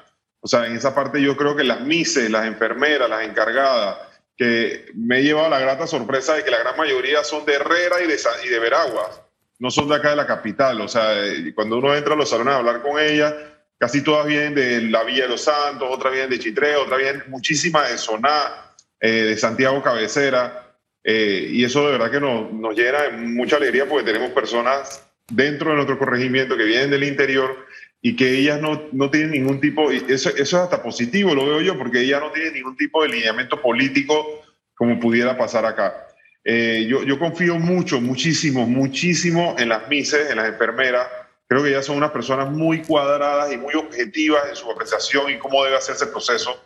o 0.45 0.49
sea, 0.49 0.67
en 0.67 0.77
esa 0.77 0.93
parte 0.93 1.23
yo 1.23 1.37
creo 1.37 1.55
que 1.55 1.63
las 1.63 1.81
mises, 1.83 2.29
las 2.29 2.47
enfermeras, 2.47 3.09
las 3.09 3.23
encargadas, 3.23 3.97
que 4.37 4.87
me 4.95 5.19
he 5.19 5.23
llevado 5.23 5.49
la 5.49 5.61
grata 5.61 5.87
sorpresa 5.87 6.35
de 6.35 6.43
que 6.43 6.51
la 6.51 6.59
gran 6.59 6.77
mayoría 6.77 7.23
son 7.23 7.47
de 7.47 7.55
Herrera 7.55 8.03
y 8.03 8.09
de, 8.09 8.17
y 8.45 8.49
Veraguas, 8.59 9.21
no 9.61 9.71
son 9.71 9.89
de 9.89 9.95
acá 9.95 10.11
de 10.11 10.17
la 10.17 10.27
capital. 10.27 10.81
O 10.81 10.89
sea, 10.89 11.15
eh, 11.25 11.53
cuando 11.55 11.79
uno 11.79 11.95
entra 11.95 12.15
a 12.15 12.17
los 12.17 12.29
salones 12.29 12.55
a 12.55 12.57
hablar 12.57 12.83
con 12.83 12.99
ellas, 12.99 13.33
casi 13.79 14.03
todas 14.03 14.27
vienen 14.27 14.57
de 14.57 14.83
la 14.83 15.05
Villa 15.05 15.25
de 15.25 15.29
los 15.29 15.43
Santos, 15.43 15.89
otras 15.89 16.13
vienen 16.13 16.31
de 16.31 16.41
Chitré, 16.41 16.75
otras 16.75 16.99
vienen 16.99 17.23
muchísimas 17.29 17.89
de 17.89 17.99
Soná, 17.99 18.75
eh, 18.99 19.09
de 19.11 19.37
Santiago 19.37 19.81
Cabecera. 19.81 20.75
Eh, 21.05 21.51
y 21.53 21.65
eso 21.65 21.87
de 21.87 21.93
verdad 21.93 22.11
que 22.11 22.21
nos, 22.21 22.53
nos 22.53 22.75
llena 22.75 23.03
de 23.03 23.11
mucha 23.13 23.57
alegría 23.57 23.87
porque 23.89 24.05
tenemos 24.05 24.31
personas 24.31 25.09
dentro 25.31 25.71
de 25.71 25.77
nuestro 25.77 25.99
corregimiento 25.99 26.57
que 26.57 26.65
vienen 26.65 26.91
del 26.91 27.05
interior 27.05 27.65
y 28.05 28.17
que 28.17 28.37
ellas 28.37 28.61
no, 28.61 28.83
no 28.91 29.11
tienen 29.11 29.31
ningún 29.31 29.61
tipo, 29.61 29.91
eso, 29.93 30.29
eso 30.31 30.37
es 30.37 30.55
hasta 30.55 30.83
positivo, 30.83 31.37
lo 31.37 31.47
veo 31.47 31.61
yo, 31.61 31.79
porque 31.79 32.01
ellas 32.01 32.21
no 32.21 32.33
tienen 32.33 32.55
ningún 32.55 32.77
tipo 32.77 33.03
de 33.03 33.09
lineamiento 33.09 33.63
político 33.63 34.43
como 34.75 34.99
pudiera 34.99 35.39
pasar 35.39 35.65
acá. 35.65 36.09
Eh, 36.45 36.87
yo, 36.89 37.05
yo 37.05 37.17
confío 37.21 37.57
mucho, 37.61 38.01
muchísimo, 38.01 38.67
muchísimo 38.67 39.55
en 39.57 39.69
las 39.69 39.89
mises, 39.89 40.29
en 40.29 40.37
las 40.37 40.49
enfermeras. 40.49 41.07
Creo 41.47 41.63
que 41.63 41.69
ellas 41.69 41.87
son 41.87 41.97
unas 41.97 42.11
personas 42.11 42.51
muy 42.51 42.83
cuadradas 42.83 43.53
y 43.53 43.57
muy 43.57 43.75
objetivas 43.75 44.49
en 44.49 44.57
su 44.57 44.69
apreciación 44.69 45.31
y 45.31 45.39
cómo 45.39 45.63
debe 45.63 45.77
hacerse 45.77 46.07
el 46.07 46.11
proceso. 46.11 46.61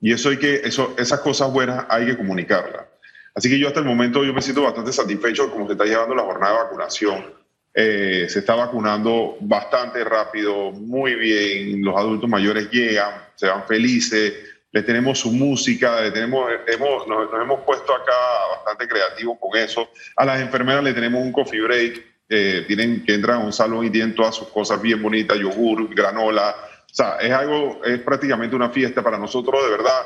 Y 0.00 0.14
eso 0.14 0.30
hay 0.30 0.38
que, 0.38 0.54
eso, 0.64 0.94
esas 0.96 1.20
cosas 1.20 1.52
buenas 1.52 1.84
hay 1.90 2.06
que 2.06 2.16
comunicarlas. 2.16 2.86
Así 3.34 3.50
que 3.50 3.58
yo 3.58 3.68
hasta 3.68 3.80
el 3.80 3.86
momento 3.86 4.24
yo 4.24 4.32
me 4.32 4.40
siento 4.40 4.62
bastante 4.62 4.92
satisfecho 4.92 5.44
de 5.44 5.50
cómo 5.50 5.66
se 5.66 5.72
está 5.72 5.84
llevando 5.84 6.14
la 6.14 6.22
jornada 6.22 6.54
de 6.54 6.62
vacunación. 6.64 7.37
Eh, 7.80 8.28
se 8.28 8.40
está 8.40 8.56
vacunando 8.56 9.36
bastante 9.38 10.02
rápido, 10.02 10.72
muy 10.72 11.14
bien, 11.14 11.84
los 11.84 11.96
adultos 11.96 12.28
mayores 12.28 12.68
llegan, 12.72 13.22
se 13.36 13.46
van 13.46 13.68
felices, 13.68 14.34
le 14.72 14.82
tenemos 14.82 15.20
su 15.20 15.30
música, 15.30 16.00
le 16.00 16.10
tenemos, 16.10 16.50
hemos, 16.66 17.06
nos, 17.06 17.32
hemos 17.40 17.60
puesto 17.60 17.94
acá 17.94 18.12
bastante 18.56 18.88
creativos 18.88 19.38
con 19.40 19.56
eso. 19.56 19.90
A 20.16 20.24
las 20.24 20.40
enfermeras 20.40 20.82
le 20.82 20.92
tenemos 20.92 21.22
un 21.22 21.30
coffee 21.30 21.60
break, 21.60 22.04
eh, 22.28 22.64
tienen 22.66 23.04
que 23.04 23.14
entrar 23.14 23.36
a 23.36 23.44
un 23.44 23.52
salón 23.52 23.86
y 23.86 23.90
tienen 23.90 24.12
todas 24.12 24.34
sus 24.34 24.48
cosas 24.48 24.82
bien 24.82 25.00
bonitas, 25.00 25.38
yogur, 25.38 25.94
granola. 25.94 26.56
O 26.84 26.92
sea, 26.92 27.18
es 27.20 27.30
algo, 27.30 27.80
es 27.84 28.00
prácticamente 28.00 28.56
una 28.56 28.70
fiesta 28.70 29.04
para 29.04 29.18
nosotros, 29.18 29.62
de 29.62 29.70
verdad. 29.70 30.02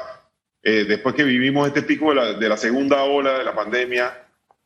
Eh, 0.62 0.84
después 0.86 1.14
que 1.14 1.24
vivimos 1.24 1.66
este 1.66 1.80
pico 1.80 2.12
de 2.14 2.48
la 2.50 2.56
segunda 2.58 3.02
ola 3.04 3.38
de 3.38 3.44
la 3.44 3.54
pandemia, 3.54 4.21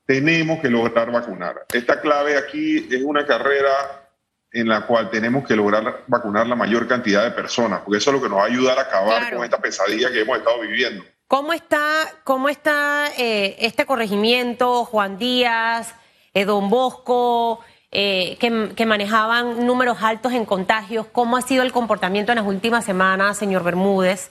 tenemos 0.06 0.60
que 0.60 0.70
lograr 0.70 1.10
vacunar. 1.10 1.66
Esta 1.72 2.00
clave 2.00 2.38
aquí 2.38 2.88
es 2.90 3.02
una 3.02 3.26
carrera 3.26 4.06
en 4.52 4.68
la 4.68 4.86
cual 4.86 5.10
tenemos 5.10 5.46
que 5.46 5.56
lograr 5.56 6.04
vacunar 6.06 6.46
la 6.46 6.54
mayor 6.54 6.86
cantidad 6.86 7.24
de 7.24 7.32
personas, 7.32 7.80
porque 7.80 7.98
eso 7.98 8.10
es 8.10 8.16
lo 8.16 8.22
que 8.22 8.28
nos 8.28 8.38
va 8.38 8.44
a 8.44 8.46
ayudar 8.46 8.78
a 8.78 8.82
acabar 8.82 9.34
con 9.34 9.44
esta 9.44 9.58
pesadilla 9.58 10.10
que 10.10 10.20
hemos 10.20 10.38
estado 10.38 10.60
viviendo. 10.60 11.04
¿Cómo 11.28 11.52
está, 11.52 12.04
cómo 12.22 12.48
está 12.48 13.08
eh, 13.18 13.56
este 13.58 13.84
corregimiento, 13.84 14.84
Juan 14.84 15.18
Díaz, 15.18 15.94
eh, 16.32 16.44
Don 16.44 16.70
Bosco, 16.70 17.60
eh, 17.90 18.36
que, 18.38 18.72
que, 18.76 18.86
manejaban 18.86 19.66
números 19.66 19.98
altos 20.02 20.32
en 20.32 20.46
contagios? 20.46 21.06
¿Cómo 21.10 21.36
ha 21.36 21.42
sido 21.42 21.64
el 21.64 21.72
comportamiento 21.72 22.30
en 22.30 22.36
las 22.36 22.46
últimas 22.46 22.84
semanas, 22.84 23.36
señor 23.36 23.64
Bermúdez? 23.64 24.30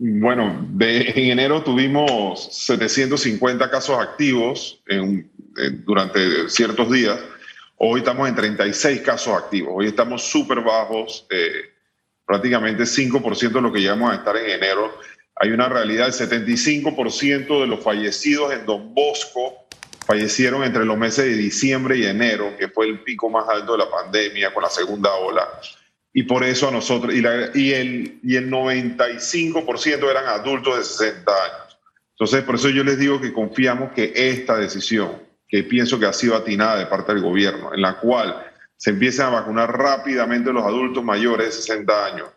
Bueno, 0.00 0.64
de, 0.70 1.10
en 1.10 1.32
enero 1.32 1.62
tuvimos 1.62 2.48
750 2.52 3.68
casos 3.68 3.98
activos, 3.98 4.80
durante 5.84 6.48
ciertos 6.48 6.90
días. 6.90 7.18
Hoy 7.76 8.00
estamos 8.00 8.28
en 8.28 8.36
36 8.36 9.00
casos 9.00 9.34
activos. 9.34 9.72
Hoy 9.74 9.86
estamos 9.88 10.22
súper 10.22 10.60
bajos, 10.60 11.26
eh, 11.30 11.50
prácticamente 12.24 12.84
5% 12.84 13.52
de 13.52 13.60
lo 13.60 13.72
que 13.72 13.80
llegamos 13.80 14.12
a 14.12 14.16
estar 14.16 14.36
en 14.36 14.50
enero. 14.50 14.98
Hay 15.34 15.50
una 15.50 15.68
realidad, 15.68 16.06
el 16.06 16.12
75% 16.12 17.60
de 17.60 17.66
los 17.66 17.80
fallecidos 17.80 18.52
en 18.52 18.66
Don 18.66 18.94
Bosco 18.94 19.66
fallecieron 20.06 20.62
entre 20.62 20.84
los 20.84 20.96
meses 20.96 21.24
de 21.24 21.34
diciembre 21.34 21.98
y 21.98 22.06
enero, 22.06 22.56
que 22.56 22.68
fue 22.68 22.86
el 22.86 23.00
pico 23.00 23.28
más 23.30 23.48
alto 23.48 23.72
de 23.72 23.78
la 23.78 23.90
pandemia 23.90 24.54
con 24.54 24.62
la 24.62 24.70
segunda 24.70 25.12
ola. 25.14 25.46
Y 26.12 26.24
por 26.24 26.42
eso 26.42 26.68
a 26.68 26.70
nosotros, 26.70 27.14
y, 27.14 27.18
y 27.54 27.72
el, 27.72 28.18
y 28.22 28.36
el 28.36 28.50
95% 28.50 30.10
eran 30.10 30.26
adultos 30.26 30.78
de 30.78 30.84
60 30.84 31.32
años. 31.32 31.78
Entonces, 32.12 32.42
por 32.42 32.56
eso 32.56 32.68
yo 32.70 32.82
les 32.82 32.98
digo 32.98 33.20
que 33.20 33.32
confiamos 33.32 33.92
que 33.92 34.12
esta 34.14 34.56
decisión, 34.56 35.22
que 35.46 35.62
pienso 35.62 36.00
que 36.00 36.06
ha 36.06 36.12
sido 36.12 36.34
atinada 36.34 36.78
de 36.78 36.86
parte 36.86 37.14
del 37.14 37.22
gobierno, 37.22 37.72
en 37.72 37.80
la 37.80 37.98
cual 37.98 38.44
se 38.76 38.90
empiecen 38.90 39.26
a 39.26 39.30
vacunar 39.30 39.76
rápidamente 39.76 40.52
los 40.52 40.64
adultos 40.64 41.04
mayores 41.04 41.46
de 41.46 41.52
60 41.52 42.06
años, 42.06 42.28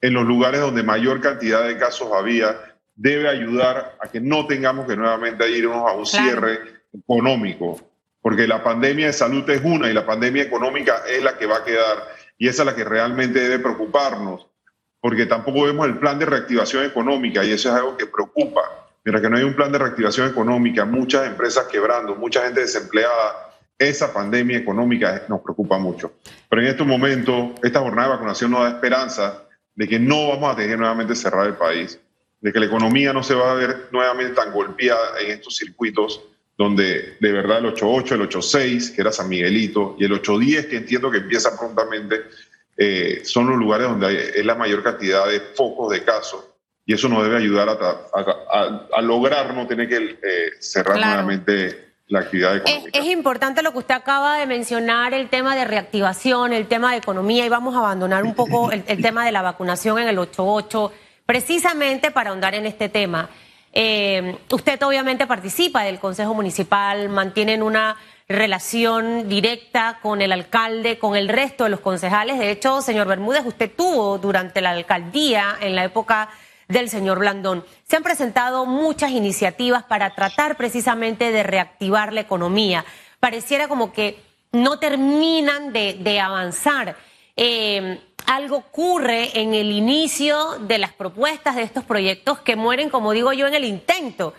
en 0.00 0.14
los 0.14 0.24
lugares 0.24 0.60
donde 0.60 0.82
mayor 0.82 1.20
cantidad 1.20 1.66
de 1.66 1.76
casos 1.76 2.08
había, 2.12 2.56
debe 2.94 3.28
ayudar 3.28 3.96
a 4.00 4.08
que 4.08 4.20
no 4.20 4.46
tengamos 4.46 4.86
que 4.86 4.96
nuevamente 4.96 5.48
irnos 5.50 5.88
a 5.88 5.92
un 5.92 6.06
cierre 6.06 6.60
económico, 6.92 7.80
porque 8.20 8.46
la 8.46 8.62
pandemia 8.62 9.06
de 9.06 9.12
salud 9.12 9.48
es 9.50 9.60
una 9.62 9.88
y 9.88 9.94
la 9.94 10.06
pandemia 10.06 10.42
económica 10.42 11.02
es 11.08 11.22
la 11.22 11.38
que 11.38 11.46
va 11.46 11.58
a 11.58 11.64
quedar 11.64 12.08
y 12.38 12.48
esa 12.48 12.62
es 12.62 12.66
la 12.66 12.74
que 12.74 12.84
realmente 12.84 13.40
debe 13.40 13.58
preocuparnos, 13.58 14.46
porque 15.00 15.26
tampoco 15.26 15.64
vemos 15.64 15.86
el 15.86 15.98
plan 15.98 16.18
de 16.18 16.26
reactivación 16.26 16.84
económica 16.84 17.44
y 17.44 17.52
eso 17.52 17.68
es 17.68 17.74
algo 17.74 17.96
que 17.96 18.06
preocupa. 18.06 18.62
Mientras 19.04 19.22
que 19.22 19.30
no 19.30 19.36
hay 19.36 19.44
un 19.44 19.54
plan 19.54 19.72
de 19.72 19.78
reactivación 19.78 20.28
económica, 20.28 20.84
muchas 20.84 21.26
empresas 21.26 21.66
quebrando, 21.66 22.14
mucha 22.14 22.44
gente 22.44 22.60
desempleada, 22.60 23.48
esa 23.78 24.12
pandemia 24.12 24.58
económica 24.58 25.24
nos 25.28 25.40
preocupa 25.40 25.78
mucho. 25.78 26.12
Pero 26.48 26.62
en 26.62 26.68
estos 26.68 26.86
momentos, 26.86 27.52
esta 27.62 27.80
jornada 27.80 28.08
de 28.08 28.14
vacunación 28.14 28.50
nos 28.50 28.62
da 28.62 28.70
esperanza 28.70 29.44
de 29.74 29.88
que 29.88 29.98
no 29.98 30.28
vamos 30.28 30.52
a 30.52 30.56
tener 30.56 30.78
nuevamente 30.78 31.14
cerrar 31.14 31.46
el 31.46 31.54
país, 31.54 32.00
de 32.40 32.52
que 32.52 32.60
la 32.60 32.66
economía 32.66 33.12
no 33.12 33.22
se 33.22 33.34
va 33.34 33.52
a 33.52 33.54
ver 33.54 33.88
nuevamente 33.92 34.34
tan 34.34 34.52
golpeada 34.52 35.20
en 35.20 35.30
estos 35.30 35.56
circuitos 35.56 36.24
donde 36.58 37.16
de 37.20 37.32
verdad 37.32 37.58
el 37.58 37.72
8.8, 37.72 38.12
el 38.12 38.28
8.6, 38.28 38.94
que 38.94 39.00
era 39.00 39.12
San 39.12 39.28
Miguelito, 39.28 39.94
y 39.96 40.04
el 40.04 40.12
8.10, 40.20 40.68
que 40.68 40.76
entiendo 40.76 41.08
que 41.08 41.18
empieza 41.18 41.56
prontamente, 41.56 42.24
eh, 42.76 43.20
son 43.24 43.46
los 43.48 43.56
lugares 43.56 43.86
donde 43.88 44.08
hay, 44.08 44.16
es 44.34 44.44
la 44.44 44.56
mayor 44.56 44.82
cantidad 44.82 45.28
de 45.28 45.38
focos 45.38 45.92
de 45.92 46.02
casos. 46.02 46.44
Y 46.84 46.94
eso 46.94 47.08
nos 47.08 47.22
debe 47.22 47.36
ayudar 47.36 47.68
a, 47.68 48.96
a, 48.96 49.02
lograr 49.02 49.54
no 49.54 49.66
tener 49.68 49.88
que 49.88 50.18
eh, 50.20 50.50
cerrar 50.58 50.98
nuevamente 50.98 51.92
la 52.08 52.20
actividad 52.20 52.56
económica. 52.56 52.98
Es, 52.98 53.04
es, 53.04 53.12
importante 53.12 53.62
lo 53.62 53.72
que 53.72 53.78
usted 53.78 53.94
acaba 53.94 54.38
de 54.38 54.46
mencionar, 54.46 55.14
el 55.14 55.28
tema 55.28 55.54
de 55.54 55.64
reactivación, 55.64 56.52
el 56.52 56.66
tema 56.66 56.92
de 56.92 56.98
economía, 56.98 57.46
y 57.46 57.48
vamos 57.50 57.76
a 57.76 57.80
abandonar 57.80 58.24
un 58.24 58.34
poco 58.34 58.72
el, 58.72 58.82
el 58.88 59.02
tema 59.02 59.24
de 59.24 59.30
la 59.32 59.42
vacunación 59.42 59.98
en 59.98 60.08
el 60.08 60.18
8.8, 60.18 60.90
precisamente 61.24 62.10
para 62.10 62.30
ahondar 62.30 62.54
en 62.54 62.66
este 62.66 62.88
tema. 62.88 63.28
Eh, 63.80 64.36
usted 64.50 64.82
obviamente 64.82 65.28
participa 65.28 65.84
del 65.84 66.00
Consejo 66.00 66.34
Municipal, 66.34 67.08
mantienen 67.08 67.62
una 67.62 67.96
relación 68.26 69.28
directa 69.28 70.00
con 70.02 70.20
el 70.20 70.32
alcalde, 70.32 70.98
con 70.98 71.14
el 71.14 71.28
resto 71.28 71.62
de 71.62 71.70
los 71.70 71.78
concejales. 71.78 72.40
De 72.40 72.50
hecho, 72.50 72.82
señor 72.82 73.06
Bermúdez, 73.06 73.46
usted 73.46 73.70
tuvo 73.70 74.18
durante 74.18 74.60
la 74.60 74.70
alcaldía, 74.70 75.56
en 75.60 75.76
la 75.76 75.84
época 75.84 76.28
del 76.66 76.90
señor 76.90 77.20
Blandón, 77.20 77.64
se 77.84 77.94
han 77.94 78.02
presentado 78.02 78.66
muchas 78.66 79.12
iniciativas 79.12 79.84
para 79.84 80.12
tratar 80.12 80.56
precisamente 80.56 81.30
de 81.30 81.44
reactivar 81.44 82.12
la 82.12 82.22
economía. 82.22 82.84
Pareciera 83.20 83.68
como 83.68 83.92
que 83.92 84.18
no 84.50 84.80
terminan 84.80 85.72
de, 85.72 86.20
avanzar. 86.20 86.96
Eh, 87.36 88.00
algo 88.28 88.56
ocurre 88.56 89.40
en 89.40 89.54
el 89.54 89.72
inicio 89.72 90.58
de 90.60 90.76
las 90.76 90.92
propuestas 90.92 91.56
de 91.56 91.62
estos 91.62 91.82
proyectos 91.84 92.38
que 92.40 92.56
mueren, 92.56 92.90
como 92.90 93.12
digo 93.12 93.32
yo, 93.32 93.46
en 93.46 93.54
el 93.54 93.64
intento. 93.64 94.34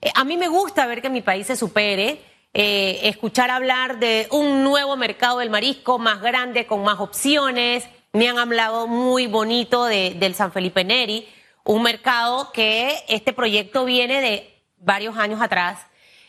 Eh, 0.00 0.12
a 0.14 0.22
mí 0.22 0.36
me 0.36 0.46
gusta 0.46 0.86
ver 0.86 1.02
que 1.02 1.10
mi 1.10 1.22
país 1.22 1.48
se 1.48 1.56
supere, 1.56 2.20
eh, 2.54 3.00
escuchar 3.02 3.50
hablar 3.50 3.98
de 3.98 4.28
un 4.30 4.62
nuevo 4.62 4.96
mercado 4.96 5.40
del 5.40 5.50
marisco 5.50 5.98
más 5.98 6.22
grande, 6.22 6.66
con 6.66 6.84
más 6.84 7.00
opciones. 7.00 7.84
Me 8.12 8.28
han 8.28 8.38
hablado 8.38 8.86
muy 8.86 9.26
bonito 9.26 9.86
de, 9.86 10.14
del 10.14 10.36
San 10.36 10.52
Felipe 10.52 10.84
Neri, 10.84 11.28
un 11.64 11.82
mercado 11.82 12.52
que 12.52 13.02
este 13.08 13.32
proyecto 13.32 13.84
viene 13.84 14.20
de 14.20 14.54
varios 14.76 15.16
años 15.16 15.42
atrás. 15.42 15.80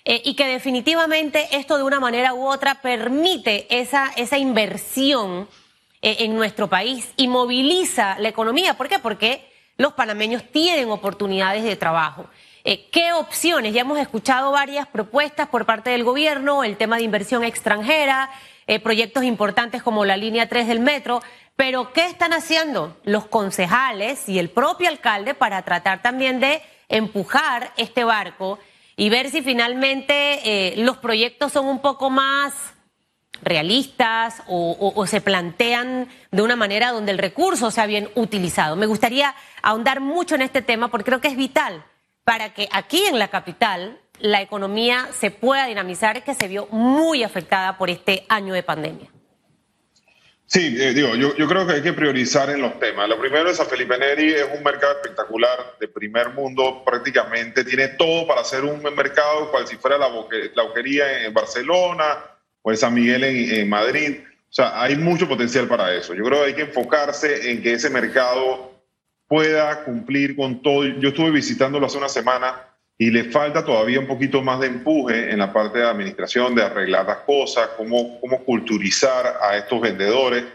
Eh, 0.03 0.23
y 0.25 0.33
que 0.33 0.47
definitivamente 0.47 1.47
esto 1.51 1.77
de 1.77 1.83
una 1.83 1.99
manera 1.99 2.33
u 2.33 2.47
otra 2.47 2.81
permite 2.81 3.67
esa, 3.69 4.11
esa 4.17 4.39
inversión 4.39 5.47
eh, 6.05 6.25
en 6.25 6.35
nuestro 6.35 6.67
país 6.67 7.13
y 7.15 7.29
moviliza 7.29 8.19
la 8.19 8.27
economía. 8.27 8.73
¿Por 8.73 8.89
qué? 8.89 8.99
Porque 8.99 9.49
los 9.77 9.93
panameños 9.93 10.43
tienen 10.51 10.91
oportunidades 10.91 11.63
de 11.63 11.77
trabajo. 11.77 12.25
Eh, 12.65 12.89
¿Qué 12.91 13.13
opciones? 13.13 13.73
Ya 13.73 13.81
hemos 13.81 13.97
escuchado 13.97 14.51
varias 14.51 14.85
propuestas 14.85 15.47
por 15.47 15.65
parte 15.65 15.91
del 15.91 16.03
gobierno, 16.03 16.65
el 16.65 16.75
tema 16.75 16.97
de 16.97 17.03
inversión 17.03 17.45
extranjera, 17.45 18.29
eh, 18.67 18.81
proyectos 18.81 19.23
importantes 19.23 19.81
como 19.81 20.03
la 20.03 20.17
línea 20.17 20.49
3 20.49 20.67
del 20.67 20.81
metro, 20.81 21.21
pero 21.55 21.93
¿qué 21.93 22.05
están 22.07 22.33
haciendo 22.33 22.97
los 23.05 23.25
concejales 23.27 24.27
y 24.27 24.39
el 24.39 24.49
propio 24.49 24.89
alcalde 24.89 25.33
para 25.35 25.61
tratar 25.61 26.01
también 26.01 26.41
de 26.41 26.61
empujar 26.89 27.71
este 27.77 28.03
barco 28.03 28.59
y 28.97 29.09
ver 29.09 29.29
si 29.29 29.41
finalmente 29.41 30.73
los 30.75 30.97
proyectos 30.97 31.53
son 31.53 31.67
un 31.67 31.79
poco 31.79 32.09
más 32.09 32.72
realistas 33.43 34.43
o, 34.47 35.05
se 35.07 35.21
plantean 35.21 36.07
de 36.31 36.41
una 36.41 36.55
manera 36.55 36.91
donde 36.91 37.11
el 37.11 37.17
recurso 37.17 37.71
sea 37.71 37.85
bien 37.85 38.09
utilizado. 38.15 38.75
Me 38.75 38.85
gustaría 38.85 39.35
ahondar 39.61 39.99
mucho 39.99 40.35
en 40.35 40.41
este 40.41 40.61
tema 40.61 40.89
porque 40.89 41.05
creo 41.05 41.21
que 41.21 41.27
es 41.27 41.37
vital 41.37 41.83
para 42.23 42.53
que 42.53 42.69
aquí 42.71 43.03
en 43.05 43.19
la 43.19 43.27
capital 43.27 43.99
la 44.19 44.41
economía 44.41 45.09
se 45.19 45.31
pueda 45.31 45.65
dinamizar, 45.65 46.23
que 46.23 46.33
se 46.33 46.47
vio 46.47 46.67
muy 46.67 47.23
afectada 47.23 47.77
por 47.77 47.89
este 47.89 48.25
año 48.29 48.53
de 48.53 48.63
pandemia. 48.63 49.09
Sí, 50.45 50.77
eh, 50.79 50.93
digo, 50.93 51.15
yo, 51.15 51.47
creo 51.47 51.65
que 51.65 51.73
hay 51.73 51.81
que 51.81 51.93
priorizar 51.93 52.49
en 52.51 52.61
los 52.61 52.77
temas. 52.79 53.09
Lo 53.09 53.17
primero 53.17 53.49
es 53.49 53.59
a 53.59 53.65
Felipe 53.65 53.97
Neri, 53.97 54.33
es 54.33 54.45
un 54.55 54.63
mercado 54.63 54.93
espectacular 54.93 55.77
de 55.79 55.87
primer 55.87 56.29
mundo 56.29 56.83
prácticamente, 56.85 57.63
tiene 57.63 57.87
todo 57.87 58.27
para 58.27 58.43
ser 58.43 58.63
un 58.63 58.83
mercado 58.95 59.49
cual 59.49 59.67
si 59.67 59.77
fuera 59.77 59.97
la, 59.97 60.09
la 60.09 60.63
boquería 60.63 61.23
en 61.25 61.33
Barcelona, 61.33 62.19
o 62.63 62.71
en 62.71 62.77
San 62.77 62.93
Miguel 62.93 63.23
en, 63.23 63.69
Madrid. 63.69 64.19
O 64.49 64.53
sea, 64.55 64.81
hay 64.81 64.95
mucho 64.95 65.27
potencial 65.27 65.67
para 65.67 65.93
eso. 65.93 66.15
Yo 66.15 66.23
creo 66.23 66.39
que 66.39 66.45
hay 66.47 66.53
que 66.55 66.61
enfocarse 66.63 67.51
en 67.51 67.61
que 67.61 67.73
ese 67.73 67.89
mercado 67.89 68.71
pueda 69.27 69.83
cumplir 69.83 70.35
con 70.35 70.61
todo. 70.61 70.85
Yo 70.85 71.09
estuve 71.09 71.31
visitándolo 71.31 71.85
hace 71.85 71.97
una 71.97 72.09
semana 72.09 72.55
y 72.97 73.11
le 73.11 73.25
falta 73.25 73.65
todavía 73.65 73.99
un 73.99 74.07
poquito 74.07 74.41
más 74.41 74.59
de 74.59 74.67
empuje 74.67 75.31
en 75.31 75.39
la 75.39 75.51
parte 75.51 75.79
de 75.79 75.87
administración, 75.87 76.55
de 76.55 76.63
arreglar 76.63 77.05
las 77.05 77.17
cosas, 77.19 77.69
cómo, 77.75 78.19
cómo 78.21 78.43
culturizar 78.43 79.39
a 79.41 79.57
estos 79.57 79.81
vendedores 79.81 80.45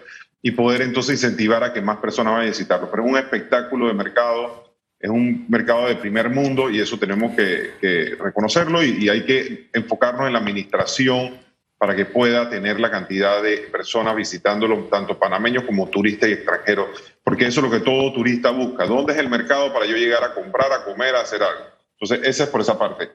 y 0.41 0.53
poder 0.53 0.83
entonces 0.83 1.23
incentivar 1.23 1.63
a 1.65 1.73
que 1.73 1.83
más 1.83 1.99
personas 1.99 2.33
vayan 2.33 2.47
a 2.47 2.51
visitarlo. 2.51 2.91
Pero 2.91 3.05
es 3.05 3.11
un 3.11 3.19
espectáculo 3.19 3.89
de 3.89 3.95
mercado, 3.95 4.73
es 4.99 5.11
un 5.11 5.45
mercado 5.49 5.89
de 5.89 5.97
primer 5.97 6.31
mundo 6.31 6.71
y 6.71 6.81
eso 6.81 6.99
tenemos 6.99 7.35
que, 7.35 8.17
reconocerlo 8.19 8.83
y 8.83 9.09
hay 9.09 9.25
que 9.25 9.69
enfocarnos 9.75 10.29
en 10.29 10.33
la 10.33 10.39
administración 10.39 11.48
para 11.79 11.95
que 11.95 12.05
pueda 12.05 12.51
tener 12.51 12.81
la 12.81 12.91
cantidad 12.91 13.41
de 13.41 13.69
personas 13.71 14.15
visitándolo, 14.17 14.85
tanto 14.91 15.17
panameños 15.17 15.63
como 15.63 15.89
turistas 15.89 16.29
y 16.29 16.33
extranjeros, 16.33 16.89
porque 17.23 17.47
eso 17.47 17.61
es 17.61 17.67
lo 17.67 17.71
que 17.71 17.85
todo 17.85 18.13
turista 18.13 18.51
busca. 18.51 18.85
¿Dónde 18.85 19.13
es 19.13 19.19
el 19.19 19.31
mercado 19.31 19.73
para 19.73 19.87
yo 19.87 19.97
llegar 19.97 20.25
a 20.25 20.35
comprar, 20.35 20.73
a 20.73 20.85
comer, 20.85 21.15
a 21.15 21.21
hacer 21.21 21.43
algo? 21.43 21.65
Entonces, 22.01 22.29
esa 22.29 22.45
es 22.45 22.51
por 22.51 22.61
esa 22.61 22.79
parte. 22.79 23.11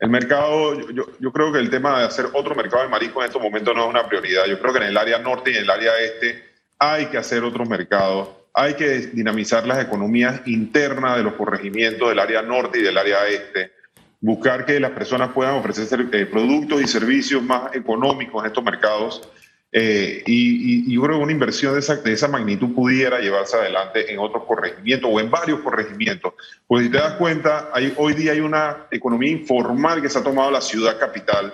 El 0.00 0.10
mercado, 0.10 0.80
yo, 0.90 1.06
yo 1.18 1.32
creo 1.32 1.52
que 1.52 1.58
el 1.58 1.70
tema 1.70 2.00
de 2.00 2.06
hacer 2.06 2.26
otro 2.32 2.54
mercado 2.54 2.82
de 2.82 2.88
marisco 2.88 3.20
en 3.20 3.26
estos 3.26 3.42
momentos 3.42 3.74
no 3.74 3.84
es 3.84 3.90
una 3.90 4.06
prioridad. 4.08 4.46
Yo 4.46 4.58
creo 4.60 4.72
que 4.72 4.78
en 4.80 4.86
el 4.86 4.96
área 4.96 5.18
norte 5.18 5.52
y 5.52 5.56
en 5.56 5.62
el 5.62 5.70
área 5.70 5.98
este 6.00 6.44
hay 6.78 7.06
que 7.06 7.18
hacer 7.18 7.42
otros 7.42 7.68
mercados, 7.68 8.28
hay 8.54 8.74
que 8.74 8.98
dinamizar 9.12 9.66
las 9.66 9.82
economías 9.84 10.40
internas 10.46 11.16
de 11.16 11.24
los 11.24 11.34
corregimientos 11.34 12.08
del 12.08 12.18
área 12.18 12.42
norte 12.42 12.78
y 12.78 12.82
del 12.82 12.96
área 12.96 13.26
este 13.26 13.77
buscar 14.20 14.64
que 14.64 14.80
las 14.80 14.90
personas 14.92 15.30
puedan 15.32 15.54
ofrecer 15.54 16.08
eh, 16.12 16.26
productos 16.26 16.82
y 16.82 16.86
servicios 16.86 17.42
más 17.42 17.74
económicos 17.74 18.42
en 18.42 18.46
estos 18.48 18.64
mercados. 18.64 19.28
Eh, 19.70 20.22
y, 20.26 20.92
yo 20.92 21.02
creo 21.02 21.18
que 21.18 21.22
una 21.24 21.32
inversión 21.32 21.74
de 21.74 21.80
esa, 21.80 21.96
de 21.96 22.12
esa 22.12 22.26
magnitud 22.26 22.74
pudiera 22.74 23.20
llevarse 23.20 23.56
adelante 23.56 24.10
en 24.10 24.18
otros 24.18 24.44
corregimientos 24.44 25.10
o 25.12 25.20
en 25.20 25.30
varios 25.30 25.60
corregimientos. 25.60 26.34
Pues 26.66 26.84
si 26.84 26.90
te 26.90 26.98
das 26.98 27.14
cuenta, 27.14 27.70
hay, 27.72 27.92
hoy 27.96 28.14
día 28.14 28.32
hay 28.32 28.40
una 28.40 28.86
economía 28.90 29.30
informal 29.30 30.00
que 30.00 30.08
se 30.08 30.18
ha 30.18 30.22
tomado 30.22 30.50
la 30.50 30.60
ciudad 30.60 30.98
capital. 30.98 31.52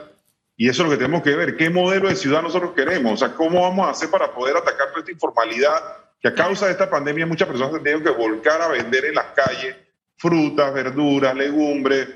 Y 0.56 0.68
eso 0.68 0.82
es 0.82 0.88
lo 0.88 0.90
que 0.92 0.98
tenemos 0.98 1.22
que 1.22 1.34
ver. 1.34 1.56
¿Qué 1.56 1.68
modelo 1.68 2.08
de 2.08 2.14
ciudad 2.14 2.40
nosotros 2.40 2.72
queremos? 2.76 3.14
O 3.14 3.16
sea, 3.16 3.34
¿cómo 3.34 3.62
vamos 3.62 3.88
a 3.88 3.90
hacer 3.90 4.08
para 4.08 4.32
poder 4.32 4.56
atacar 4.56 4.88
toda 4.88 5.00
esta 5.00 5.10
informalidad 5.10 5.82
que 6.22 6.28
a 6.28 6.34
causa 6.34 6.66
de 6.66 6.72
esta 6.72 6.88
pandemia 6.88 7.26
muchas 7.26 7.48
personas 7.48 7.74
han 7.74 7.82
tenido 7.82 8.02
que 8.04 8.16
volcar 8.16 8.62
a 8.62 8.68
vender 8.68 9.06
en 9.06 9.16
las 9.16 9.26
calles 9.34 9.76
frutas, 10.16 10.72
verduras, 10.72 11.34
legumbres, 11.34 12.08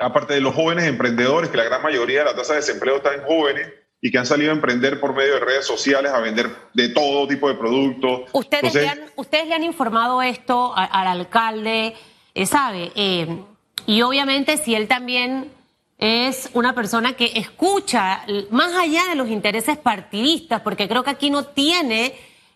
aparte 0.00 0.34
de 0.34 0.40
los 0.40 0.54
jóvenes 0.54 0.84
emprendedores, 0.84 1.50
que 1.50 1.56
la 1.56 1.64
gran 1.64 1.82
mayoría 1.82 2.20
de 2.20 2.24
la 2.26 2.34
tasa 2.34 2.54
de 2.54 2.60
desempleo 2.60 2.96
está 2.96 3.14
en 3.14 3.22
jóvenes 3.22 3.68
y 4.00 4.10
que 4.10 4.18
han 4.18 4.26
salido 4.26 4.50
a 4.50 4.54
emprender 4.54 4.98
por 4.98 5.14
medio 5.14 5.34
de 5.34 5.40
redes 5.40 5.66
sociales, 5.66 6.10
a 6.10 6.20
vender 6.20 6.50
de 6.72 6.88
todo 6.88 7.28
tipo 7.28 7.48
de 7.48 7.54
productos. 7.54 8.22
¿Ustedes, 8.32 8.74
le, 8.74 8.88
han, 8.88 9.00
ustedes 9.16 9.46
le 9.46 9.54
han 9.54 9.64
informado 9.64 10.22
esto 10.22 10.72
al 10.74 11.06
alcalde, 11.06 11.94
eh, 12.34 12.46
sabe? 12.46 12.92
Eh, 12.94 13.44
y 13.86 14.00
obviamente 14.02 14.56
si 14.56 14.74
él 14.74 14.88
también 14.88 15.52
es 15.98 16.48
una 16.54 16.74
persona 16.74 17.12
que 17.12 17.32
escucha 17.34 18.24
más 18.50 18.74
allá 18.74 19.04
de 19.10 19.16
los 19.16 19.28
intereses 19.28 19.76
partidistas, 19.76 20.62
porque 20.62 20.88
creo 20.88 21.04
que 21.04 21.10
aquí 21.10 21.28
no 21.28 21.44
tiene 21.44 22.14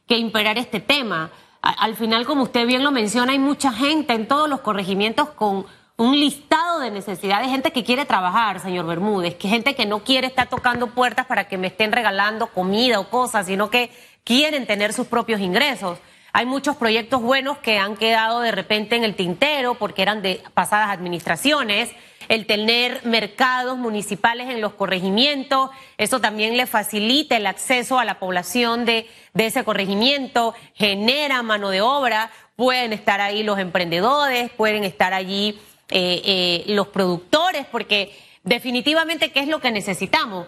que 0.09 0.17
imperar 0.17 0.57
este 0.57 0.81
tema. 0.81 1.31
Al 1.61 1.95
final, 1.95 2.25
como 2.25 2.45
usted 2.45 2.67
bien 2.67 2.83
lo 2.83 2.91
menciona, 2.91 3.33
hay 3.33 3.39
mucha 3.39 3.71
gente 3.71 4.15
en 4.15 4.29
todos 4.29 4.49
los 4.49 4.61
corregimientos 4.61 5.31
con 5.31 5.67
un 5.97 6.19
listado 6.19 6.81
de 6.81 6.91
necesidades, 6.91 7.49
gente 7.49 7.71
que 7.71 7.85
quiere 7.85 8.05
trabajar, 8.05 8.59
señor 8.61 8.87
Bermúdez, 8.87 9.37
que 9.37 9.49
gente 9.49 9.75
que 9.75 9.87
no 9.87 10.03
quiere 10.03 10.27
estar 10.27 10.49
tocando 10.49 10.89
puertas 10.89 11.27
para 11.27 11.47
que 11.47 11.57
me 11.57 11.69
estén 11.69 11.93
regalando 11.93 12.49
comida 12.49 12.99
o 12.99 13.11
cosas, 13.11 13.47
sino 13.47 13.71
que 13.71 13.91
quieren 14.25 14.67
tener 14.67 14.93
sus 14.93 15.07
propios 15.07 15.41
ingresos. 15.41 15.99
Hay 16.33 16.47
muchos 16.47 16.75
proyectos 16.77 17.23
buenos 17.23 17.59
que 17.59 17.79
han 17.79 17.97
quedado 17.97 18.41
de 18.41 18.51
repente 18.51 18.97
en 18.97 19.05
el 19.05 19.15
tintero 19.15 19.75
porque 19.77 20.03
eran 20.03 20.21
de 20.21 20.43
pasadas 20.53 20.91
administraciones. 20.91 21.93
El 22.27 22.47
tener 22.47 23.05
mercados 23.05 23.77
municipales 23.79 24.49
en 24.51 24.61
los 24.61 24.73
corregimientos, 24.73 25.71
eso 25.97 26.21
también 26.21 26.57
le 26.57 26.67
facilita 26.67 27.37
el 27.37 27.47
acceso 27.47 28.01
a 28.01 28.05
la 28.05 28.19
población 28.19 28.85
de, 28.85 29.09
de 29.35 29.47
ese 29.47 29.63
corregimiento, 29.63 30.55
genera 30.75 31.43
mano 31.43 31.69
de 31.69 31.83
obra, 31.83 32.31
pueden 32.57 32.93
estar 32.93 33.21
ahí 33.21 33.45
los 33.45 33.61
emprendedores, 33.61 34.51
pueden 34.51 34.83
estar 34.83 35.13
allí 35.15 35.61
eh, 35.91 36.23
eh, 36.25 36.65
los 36.69 36.89
productores, 36.89 37.67
porque 37.67 38.17
definitivamente, 38.43 39.33
¿qué 39.33 39.41
es 39.41 39.49
lo 39.49 39.61
que 39.61 39.71
necesitamos? 39.71 40.47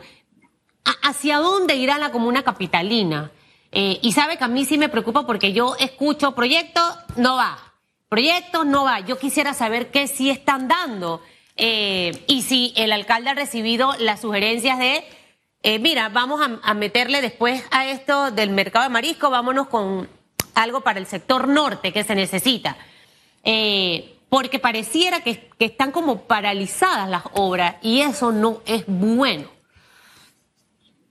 ¿Hacia 1.03 1.39
dónde 1.39 1.77
irá 1.77 1.99
la 1.99 2.13
comuna 2.13 2.43
capitalina? 2.43 3.33
Eh, 3.73 3.99
y 4.03 4.13
sabe 4.13 4.39
que 4.39 4.45
a 4.45 4.49
mí 4.49 4.65
sí 4.65 4.79
me 4.79 4.89
preocupa 4.89 5.27
porque 5.27 5.53
yo 5.53 5.77
escucho 5.79 6.35
proyectos, 6.35 6.97
no 7.17 7.37
va. 7.37 7.59
Proyectos, 8.09 8.65
no 8.65 8.85
va. 8.85 9.01
Yo 9.01 9.19
quisiera 9.19 9.53
saber 9.53 9.91
qué 9.91 10.07
sí 10.07 10.31
están 10.31 10.69
dando. 10.69 11.21
y 11.57 12.43
si 12.43 12.73
el 12.77 12.93
alcalde 12.93 13.31
ha 13.31 13.35
recibido 13.35 13.95
las 13.99 14.21
sugerencias 14.21 14.79
de, 14.79 15.79
mira, 15.81 16.11
vamos 16.11 16.41
a, 16.63 16.75
meterle 16.75 17.23
después 17.23 17.65
a 17.71 17.87
esto 17.87 18.31
del 18.31 18.51
mercado 18.51 18.85
de 18.85 18.91
marisco, 18.91 19.31
vámonos 19.31 19.69
con 19.69 20.09
algo 20.57 20.81
para 20.81 20.99
el 20.99 21.07
sector 21.07 21.49
norte 21.49 21.93
que 21.93 22.05
se 22.05 22.15
necesita. 22.15 22.77
Eh, 23.45 24.16
porque 24.37 24.59
pareciera 24.59 25.23
que, 25.23 25.49
están 25.59 25.93
como 25.93 26.27
paralizadas 26.27 27.09
las 27.09 27.23
obras 27.33 27.77
y 27.81 28.03
eso 28.03 28.33
no 28.33 28.61
es 28.67 28.85
bueno. 28.87 29.51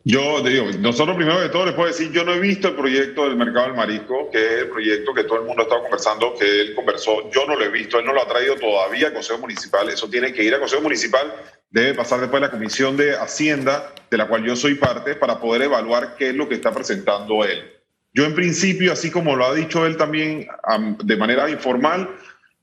Yo 0.04 0.44
digo, 0.44 0.68
nosotros 0.78 1.16
primero 1.16 1.42
de 1.42 1.50
todo 1.50 1.66
les 1.66 1.74
puedo 1.74 1.88
decir, 1.88 2.12
yo 2.12 2.24
no 2.24 2.36
he 2.36 2.40
visto 2.40 2.68
el 2.68 2.76
proyecto 2.76 3.24
del 3.24 3.36
mercado 3.36 3.66
del 3.66 3.76
marisco, 3.76 4.30
que 4.30 4.38
es 4.38 4.52
el 4.62 4.70
proyecto 4.70 5.12
que 5.12 5.24
todo 5.24 5.40
el 5.40 5.48
mundo 5.48 5.64
estado 5.64 5.82
conversando, 5.82 6.36
que 6.36 6.62
él 6.62 6.76
conversó, 6.76 7.32
yo 7.32 7.48
no 7.48 7.56
lo 7.56 7.66
he 7.66 7.70
visto, 7.70 7.98
él 7.98 8.06
no 8.06 8.14
lo 8.14 8.22
ha 8.22 8.28
traído 8.28 8.58
todavía 8.58 9.08
al 9.08 9.14
Consejo 9.14 9.40
Municipal, 9.40 9.90
eso 9.90 10.08
tiene 10.08 10.32
que 10.32 10.44
ir 10.44 10.54
al 10.54 10.60
Consejo 10.60 10.84
Municipal, 10.84 11.34
debe 11.72 11.96
pasar 11.96 12.20
después 12.20 12.44
a 12.44 12.46
la 12.46 12.52
Comisión 12.52 12.96
de 12.96 13.16
Hacienda, 13.16 13.92
de 14.12 14.18
la 14.18 14.28
cual 14.28 14.46
yo 14.46 14.56
soy 14.56 14.76
parte, 14.76 15.16
para 15.16 15.40
poder 15.40 15.64
evaluar 15.64 16.16
qué 16.16 16.30
es 16.30 16.36
lo 16.36 16.48
que 16.48 16.54
está 16.54 16.72
presentando 16.72 17.44
él. 17.44 17.72
Yo 18.14 18.24
en 18.24 18.36
principio, 18.36 18.94
así 18.94 19.10
como 19.10 19.36
lo 19.36 19.48
ha 19.48 19.56
dicho 19.56 19.84
él 19.88 19.98
también 19.98 20.48
de 21.04 21.18
manera 21.18 21.50
informal, 21.50 22.08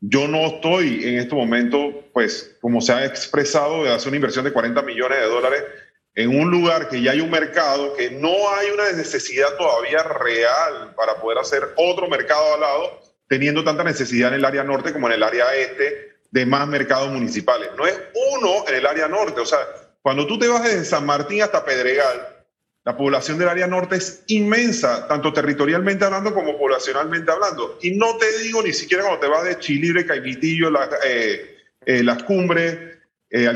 yo 0.05 0.27
no 0.27 0.47
estoy 0.47 1.05
en 1.05 1.21
este 1.21 1.35
momento, 1.35 2.09
pues, 2.13 2.57
como 2.61 2.81
se 2.81 2.93
ha 2.93 3.07
expresado, 3.07 3.85
de 3.85 3.91
hacer 3.93 4.09
una 4.09 4.17
inversión 4.17 4.45
de 4.45 4.53
40 4.53 4.83
millones 4.83 5.21
de 5.21 5.27
dólares 5.27 5.63
en 6.17 6.39
un 6.39 6.51
lugar 6.51 6.89
que 6.89 7.01
ya 7.01 7.13
hay 7.13 7.21
un 7.21 7.31
mercado, 7.31 7.95
que 7.95 8.11
no 8.11 8.29
hay 8.29 8.71
una 8.71 8.91
necesidad 8.91 9.57
todavía 9.57 10.03
real 10.03 10.93
para 10.97 11.15
poder 11.21 11.39
hacer 11.39 11.69
otro 11.77 12.09
mercado 12.09 12.55
al 12.55 12.61
lado, 12.61 13.01
teniendo 13.29 13.63
tanta 13.63 13.85
necesidad 13.85 14.31
en 14.31 14.35
el 14.35 14.45
área 14.45 14.65
norte 14.65 14.93
como 14.93 15.07
en 15.07 15.15
el 15.15 15.23
área 15.23 15.55
este 15.55 16.17
de 16.33 16.47
más 16.47 16.67
mercados 16.67 17.09
municipales. 17.09 17.69
No 17.79 17.87
es 17.87 17.99
uno 18.35 18.65
en 18.67 18.75
el 18.75 18.87
área 18.87 19.07
norte, 19.07 19.41
o 19.41 19.47
sea, 19.47 19.61
cuando 20.03 20.27
tú 20.27 20.37
te 20.37 20.49
vas 20.49 20.65
desde 20.65 20.85
San 20.85 21.07
Martín 21.07 21.43
hasta 21.43 21.65
Pedregal, 21.65 22.42
la 22.85 22.97
población 22.97 23.39
del 23.39 23.49
área 23.49 23.67
norte 23.67 23.97
es 23.97 24.25
inmensa, 24.27 25.07
tanto 25.07 25.33
territorialmente 25.33 26.05
hablando 26.05 26.35
como 26.35 26.59
poblacionalmente 26.59 27.31
hablando. 27.31 27.79
Y 27.81 27.93
no 27.93 28.17
te 28.17 28.39
digo 28.39 28.63
ni 28.63 28.73
siquiera 28.73 29.05
cuando 29.05 29.21
te 29.21 29.29
vas 29.29 29.45
de 29.45 29.59
Chilibre, 29.59 30.05
Caimitillo, 30.05 30.69
eh, 31.05 31.57
eh, 31.87 32.03
las 32.03 32.25
cumbres, 32.25 32.77
eh, 33.31 33.51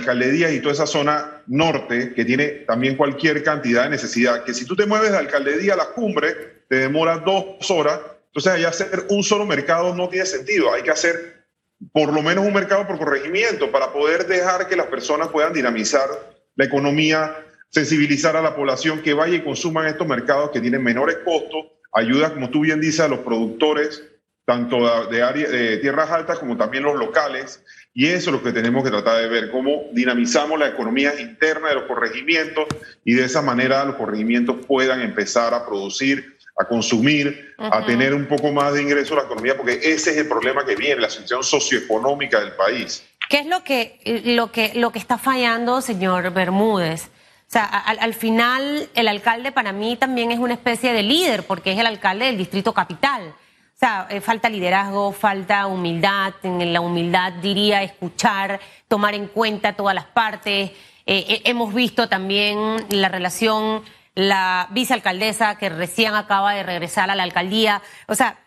y 0.52 0.60
toda 0.60 0.72
esa 0.72 0.86
zona 0.86 1.42
norte, 1.48 2.14
que 2.14 2.24
tiene 2.24 2.46
también 2.66 2.96
cualquier 2.96 3.42
cantidad 3.42 3.84
de 3.84 3.90
necesidad, 3.90 4.44
que 4.44 4.54
si 4.54 4.64
tú 4.64 4.76
te 4.76 4.86
mueves 4.86 5.10
de 5.10 5.18
Alcaldía 5.18 5.74
a 5.74 5.76
las 5.76 5.88
cumbres, 5.88 6.34
te 6.68 6.76
demora 6.76 7.18
dos 7.18 7.70
horas. 7.70 8.00
Entonces, 8.28 8.52
allá 8.52 8.68
hacer 8.68 9.06
un 9.10 9.22
solo 9.22 9.44
mercado 9.44 9.94
no 9.94 10.08
tiene 10.08 10.24
sentido. 10.24 10.72
Hay 10.72 10.82
que 10.82 10.90
hacer 10.90 11.44
por 11.92 12.12
lo 12.12 12.22
menos 12.22 12.46
un 12.46 12.54
mercado 12.54 12.86
por 12.86 12.98
corregimiento 12.98 13.70
para 13.70 13.92
poder 13.92 14.26
dejar 14.26 14.68
que 14.68 14.76
las 14.76 14.86
personas 14.86 15.28
puedan 15.28 15.52
dinamizar 15.52 16.08
la 16.54 16.64
economía 16.64 17.45
sensibilizar 17.76 18.34
a 18.38 18.40
la 18.40 18.56
población 18.56 19.02
que 19.02 19.12
vaya 19.12 19.36
y 19.36 19.42
consuman 19.42 19.86
estos 19.86 20.06
mercados 20.06 20.50
que 20.50 20.62
tienen 20.62 20.82
menores 20.82 21.18
costos, 21.26 21.66
ayuda, 21.92 22.32
como 22.32 22.48
tú 22.48 22.60
bien 22.60 22.80
dices, 22.80 23.00
a 23.00 23.08
los 23.08 23.18
productores, 23.18 24.02
tanto 24.46 25.08
de, 25.08 25.22
área, 25.22 25.46
de 25.46 25.76
tierras 25.76 26.10
altas 26.10 26.38
como 26.38 26.56
también 26.56 26.84
los 26.84 26.96
locales, 26.98 27.62
y 27.92 28.06
eso 28.06 28.30
es 28.30 28.36
lo 28.36 28.42
que 28.42 28.52
tenemos 28.52 28.82
que 28.82 28.88
tratar 28.88 29.20
de 29.20 29.28
ver, 29.28 29.50
cómo 29.50 29.90
dinamizamos 29.92 30.58
la 30.58 30.68
economía 30.68 31.20
interna 31.20 31.68
de 31.68 31.74
los 31.74 31.84
corregimientos 31.84 32.64
y 33.04 33.12
de 33.12 33.26
esa 33.26 33.42
manera 33.42 33.84
los 33.84 33.96
corregimientos 33.96 34.56
puedan 34.66 35.02
empezar 35.02 35.52
a 35.52 35.66
producir, 35.66 36.38
a 36.58 36.64
consumir, 36.64 37.54
a 37.58 37.84
tener 37.84 38.14
un 38.14 38.24
poco 38.24 38.52
más 38.52 38.72
de 38.72 38.80
ingreso 38.80 39.12
a 39.12 39.18
la 39.18 39.24
economía, 39.24 39.54
porque 39.54 39.80
ese 39.82 40.12
es 40.12 40.16
el 40.16 40.28
problema 40.28 40.64
que 40.64 40.76
viene, 40.76 41.02
la 41.02 41.10
situación 41.10 41.44
socioeconómica 41.44 42.40
del 42.40 42.52
país. 42.52 43.04
¿Qué 43.28 43.40
es 43.40 43.46
lo 43.46 43.62
que, 43.64 44.22
lo 44.24 44.50
que, 44.50 44.72
lo 44.76 44.92
que 44.92 44.98
está 44.98 45.18
fallando, 45.18 45.82
señor 45.82 46.32
Bermúdez? 46.32 47.10
O 47.48 47.52
sea, 47.52 47.64
al, 47.64 48.14
final 48.14 48.90
el 48.94 49.06
alcalde 49.06 49.52
para 49.52 49.72
mí 49.72 49.96
también 49.96 50.32
es 50.32 50.40
una 50.40 50.54
especie 50.54 50.92
de 50.92 51.04
líder 51.04 51.46
porque 51.46 51.72
es 51.72 51.78
el 51.78 51.87
alcalde 51.87 52.26
del 52.26 52.38
distrito 52.38 52.74
capital. 52.74 53.22
O 53.28 53.78
sea, 53.78 54.09
eh, 54.11 54.20
falta 54.20 54.48
liderazgo, 54.48 55.12
falta 55.12 55.66
humildad. 55.68 56.35
En 56.42 56.72
la 56.72 56.80
humildad 56.80 57.35
diría 57.35 57.85
escuchar, 57.85 58.59
tomar 58.88 59.14
en 59.14 59.28
cuenta 59.28 59.74
todas 59.74 59.94
las 59.94 60.06
partes. 60.06 60.70
Eh, 60.70 60.74
eh, 61.06 61.42
hemos 61.44 61.72
visto 61.72 62.09
también 62.09 62.85
la 62.88 63.09
relación, 63.09 63.85
la 64.16 64.66
vicealcaldesa 64.70 65.56
que 65.56 65.68
recién 65.68 66.14
acaba 66.14 66.52
de 66.52 66.64
regresar 66.64 67.11
a 67.11 67.14
la 67.14 67.22
alcaldía. 67.22 67.80
O 68.09 68.16
sea, 68.16 68.40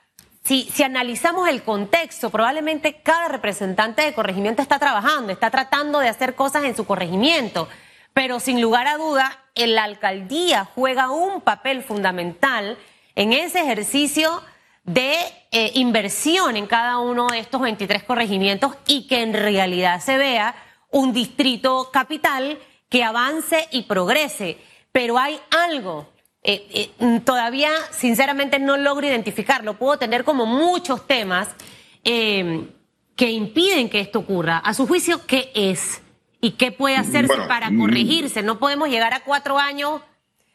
si, 0.43 0.63
si 0.73 0.83
analizamos 0.83 1.47
el 1.47 1.63
contexto, 1.63 2.31
probablemente 2.31 3.01
cada 3.01 3.29
representante 3.29 4.01
de 4.01 4.13
corregimiento 4.13 4.62
está 4.62 4.77
trabajando, 4.77 5.31
está 5.31 5.49
tratando 5.49 5.99
de 5.99 6.09
hacer 6.09 6.35
cosas 6.35 6.65
en 6.65 6.75
su 6.75 6.85
corregimiento 6.85 7.69
pero 8.19 8.41
sin 8.41 8.60
lugar 8.60 8.86
a 8.86 8.97
duda, 8.97 9.45
la 9.55 9.86
alcaldía 9.86 10.65
juega 10.75 11.10
un 11.10 11.39
papel 11.39 11.84
fundamental 11.84 12.77
en 13.15 13.32
ese 13.32 13.62
ejercicio 13.62 14.43
de 14.84 15.15
eh, 15.51 15.71
inversión 15.75 16.58
en 16.58 16.67
cada 16.67 16.97
uno 16.97 17.27
de 17.27 17.39
estos 17.39 17.62
23 17.62 18.03
corregimientos 18.03 18.73
y 18.88 19.08
que 19.08 19.21
en 19.21 19.32
realidad 19.32 20.01
se 20.01 20.17
vea 20.17 20.53
un 20.91 21.13
distrito 21.13 21.91
capital 21.93 22.60
que 22.89 23.05
avance 23.05 23.69
y 23.71 23.84
progrese. 23.84 24.58
Pero 24.91 25.17
hay 25.17 25.39
algo, 25.69 26.10
eh, 26.43 26.91
eh, 26.99 27.21
todavía 27.23 27.71
sinceramente 27.91 28.60
no 28.60 28.75
logro 28.75 29.08
identificarlo, 29.08 29.75
puedo 29.77 29.97
tener 29.97 30.25
como 30.25 30.45
muchos 30.45 31.08
temas 31.08 31.47
que 32.03 33.32
impiden 33.32 33.89
que 33.89 34.01
esto 34.01 34.19
ocurra. 34.19 34.58
A 34.58 34.73
su 34.73 34.86
juicio, 34.88 35.25
¿qué 35.25 35.53
es? 35.55 36.01
¿Y 36.41 36.52
qué 36.52 36.71
puede 36.71 36.95
hacerse 36.95 37.36
para 37.47 37.69
mm. 37.69 37.80
corregirse? 37.80 38.43
No 38.43 38.60
podemos 38.60 38.89
llegar 38.89 39.13
a 39.13 39.21
cuatro 39.21 39.58
años, 39.58 40.02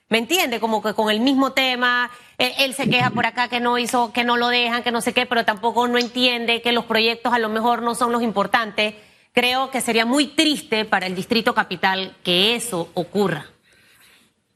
¿me 0.08 0.18
entiende? 0.18 0.60
Como 0.60 0.82
que 0.82 0.94
con 0.94 1.10
el 1.10 1.20
mismo 1.20 1.52
tema, 1.52 2.10
eh, 2.38 2.54
él, 2.60 2.74
se 2.74 2.88
queja 2.88 3.10
por 3.10 3.26
acá 3.26 3.48
que 3.48 3.60
no 3.60 3.78
hizo, 3.78 4.12
que 4.12 4.24
no 4.24 4.36
lo 4.36 4.48
dejan, 4.48 4.82
que 4.82 4.92
no 4.92 5.00
sé 5.00 5.12
qué, 5.12 5.26
pero 5.26 5.44
tampoco 5.44 5.86
no 5.86 5.98
entiende 5.98 6.62
que 6.62 6.72
los 6.72 6.86
proyectos 6.86 7.32
a 7.32 7.38
lo 7.38 7.48
mejor 7.50 7.82
no 7.82 7.94
son 7.94 8.12
los 8.12 8.22
importantes. 8.22 8.94
Creo 9.32 9.70
que 9.70 9.80
sería 9.80 10.06
muy 10.06 10.28
triste 10.28 10.84
para 10.84 11.06
el 11.06 11.14
Distrito 11.14 11.54
Capital 11.54 12.16
que 12.22 12.54
eso 12.54 12.90
ocurra. 12.94 13.46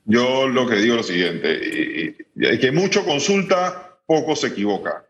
Yo 0.05 0.49
lo 0.49 0.67
que 0.67 0.77
digo 0.77 0.95
es 0.95 0.97
lo 0.99 1.03
siguiente, 1.03 2.17
que 2.59 2.73
mucho 2.73 3.05
consulta, 3.05 3.99
poco 4.07 4.35
se 4.35 4.47
equivoca. 4.47 5.05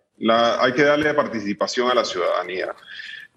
hay 0.61 0.73
que 0.73 0.83
darle 0.83 1.15
participación 1.15 1.89
a 1.89 1.95
la 1.95 2.05
ciudadanía. 2.05 2.75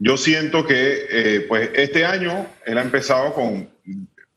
Yo 0.03 0.17
siento 0.17 0.65
que 0.65 1.05
eh, 1.11 1.41
pues 1.41 1.69
este 1.75 2.03
año 2.05 2.47
él 2.65 2.79
ha 2.79 2.81
empezado 2.81 3.35
con 3.35 3.69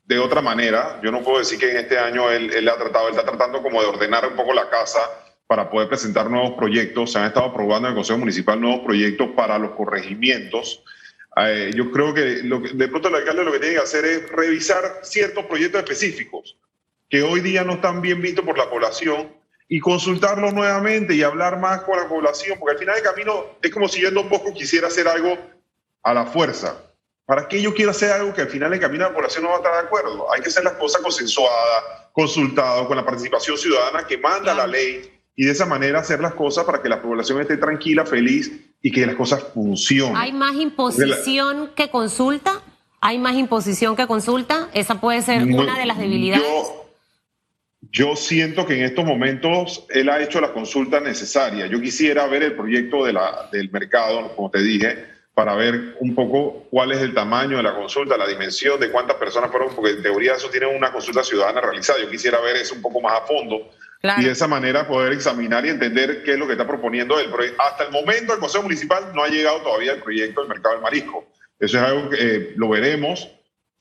de 0.05 0.19
otra 0.19 0.43
manera. 0.43 1.01
Yo 1.03 1.11
no 1.11 1.23
puedo 1.23 1.39
decir 1.39 1.59
que 1.59 1.71
en 1.71 1.79
este 1.79 1.99
año 1.99 2.31
él, 2.31 2.53
él 2.53 2.69
ha 2.69 2.77
tratado, 2.77 3.09
él 3.09 3.15
está 3.15 3.25
tratando 3.25 3.63
como 3.63 3.81
de 3.81 3.87
ordenar 3.87 4.29
un 4.29 4.37
poco 4.37 4.53
la 4.53 4.69
casa 4.69 5.01
para 5.47 5.71
poder 5.71 5.89
presentar 5.89 6.29
nuevos 6.29 6.53
proyectos. 6.59 7.13
Se 7.13 7.19
han 7.19 7.29
estado 7.29 7.47
aprobando 7.47 7.89
en 7.89 7.93
el 7.93 7.97
Consejo 7.97 8.19
Municipal 8.19 8.61
nuevos 8.61 8.85
proyectos 8.85 9.31
para 9.35 9.59
los 9.59 9.71
corregimientos. 9.71 10.85
Eh, 11.39 11.71
yo 11.75 11.91
creo 11.91 12.13
que, 12.13 12.43
lo 12.43 12.61
que 12.61 12.75
de 12.75 12.89
pronto 12.89 13.09
el 13.09 13.15
alcalde 13.15 13.45
lo 13.45 13.53
que 13.53 13.59
tiene 13.59 13.77
que 13.77 13.81
hacer 13.81 14.05
es 14.05 14.29
revisar 14.29 15.01
ciertos 15.03 15.47
proyectos 15.47 15.81
específicos 15.81 16.59
que 17.09 17.23
hoy 17.23 17.41
día 17.41 17.65
no 17.65 17.73
están 17.73 18.03
bien 18.03 18.21
vistos 18.21 18.45
por 18.45 18.59
la 18.59 18.69
población 18.69 19.33
y 19.67 19.81
consultarlos 19.81 20.53
nuevamente 20.53 21.15
y 21.15 21.23
hablar 21.23 21.59
más 21.59 21.81
con 21.85 21.99
la 21.99 22.07
población, 22.07 22.59
porque 22.59 22.75
al 22.75 22.79
final 22.79 22.97
del 22.97 23.05
camino 23.05 23.57
es 23.63 23.71
como 23.71 23.89
si 23.89 24.03
yo 24.03 24.09
en 24.09 24.15
Don 24.15 24.29
Bosco 24.29 24.53
quisiera 24.53 24.89
hacer 24.89 25.09
algo 25.09 25.54
a 26.05 26.15
la 26.15 26.27
fuerza. 26.27 26.77
¿Para 27.27 27.49
qué 27.49 27.61
yo 27.61 27.75
quiero 27.75 27.91
hacer 27.91 28.13
algo 28.13 28.35
que 28.35 28.43
al 28.43 28.49
final 28.49 28.71
del 28.71 28.81
camino 28.81 29.05
la 29.05 29.15
población 29.15 29.45
no 29.45 29.49
va 29.51 29.57
a 29.57 29.59
estar 29.59 29.73
de 29.73 29.87
acuerdo? 29.87 30.31
Hay 30.33 30.43
que 30.43 30.49
hacer 30.49 30.63
las 30.63 30.75
cosas 30.75 31.01
consensuadas, 31.01 31.85
consultadas, 32.13 32.87
con 32.87 32.97
la 32.97 33.05
participación 33.05 33.57
ciudadana 33.57 34.07
que 34.07 34.19
manda 34.19 34.55
la 34.55 34.67
ley 34.67 35.11
y 35.35 35.47
de 35.47 35.53
esa 35.53 35.65
manera 35.65 36.01
hacer 36.01 36.21
las 36.21 36.35
cosas 36.35 36.65
para 36.65 36.83
que 36.83 36.89
la 36.89 37.01
población 37.01 37.41
esté 37.41 37.57
tranquila, 37.57 38.05
feliz 38.05 38.53
y 38.83 38.93
que 38.93 39.07
las 39.07 39.17
cosas 39.17 39.43
funcionen. 39.55 40.17
¿Hay 40.17 40.33
más 40.33 40.55
imposición 40.57 41.71
que 41.75 41.89
consulta? 41.89 42.61
¿Hay 43.01 43.19
más 43.19 43.35
imposición 43.37 43.97
que 43.97 44.07
consulta? 44.07 44.69
Esa 44.75 45.01
puede 45.01 45.23
ser 45.23 45.43
una 45.45 45.79
de 45.79 45.87
las 45.87 45.99
debilidades. 45.99 46.47
Yo, 47.91 48.17
siento 48.17 48.67
que 48.67 48.77
en 48.77 48.85
estos 48.85 49.05
momentos 49.05 49.87
él 49.91 50.09
ha 50.09 50.23
hecho 50.23 50.41
la 50.41 50.53
consulta 50.53 51.01
necesaria. 51.01 51.67
Yo 51.67 51.81
quisiera 51.81 52.27
ver 52.27 52.43
el 52.43 52.55
proyecto 52.55 53.05
de 53.05 53.13
la, 53.13 53.49
del 53.53 53.71
mercado, 53.71 54.35
como 54.35 54.51
te 54.51 54.63
dije, 54.63 55.14
para 55.35 55.57
ver 55.57 55.97
un 55.99 56.15
poco 56.15 56.67
cuál 56.71 56.93
es 56.93 56.99
el 56.99 57.13
tamaño 57.13 57.57
de 57.57 57.65
la 57.65 57.75
consulta, 57.75 58.17
la 58.17 58.27
dimensión 58.27 58.79
de 58.79 58.91
cuántas 58.91 59.17
personas 59.17 59.51
fueron, 59.51 59.75
porque 59.75 59.91
en 59.91 60.03
teoría 60.03 60.35
eso 60.35 60.49
tiene 60.49 60.67
una 60.67 60.93
consulta 60.93 61.25
ciudadana 61.25 61.61
realizada. 61.61 61.99
Yo 61.99 62.09
quisiera 62.09 62.41
ver 62.41 62.57
eso 62.57 62.75
un 62.75 62.83
poco 62.83 63.01
más 63.01 63.15
a 63.15 63.27
fondo 63.27 63.69
y 64.19 64.25
de 64.25 64.31
esa 64.31 64.47
manera 64.47 64.87
poder 64.87 65.13
examinar 65.13 65.65
y 65.65 65.71
entender 65.71 66.23
qué 66.23 66.33
es 66.33 66.39
lo 66.39 66.47
que 66.47 66.53
está 66.53 66.67
proponiendo 66.67 67.19
él. 67.19 67.29
Pero 67.35 67.55
hasta 67.59 67.85
el 67.85 67.91
momento 67.91 68.35
el 68.35 68.39
Consejo 68.39 68.63
Municipal 68.63 69.13
no 69.15 69.25
ha 69.25 69.29
llegado 69.29 69.63
todavía 69.63 69.93
al 69.93 70.03
proyecto 70.03 70.43
del 70.43 70.51
mercado 70.51 70.75
del 70.75 70.83
marisco. 70.83 71.27
Eso 71.59 71.79
es 71.79 71.83
algo 71.83 72.11
que 72.11 72.17
eh, 72.21 72.53
lo 72.57 72.69
veremos. 72.69 73.31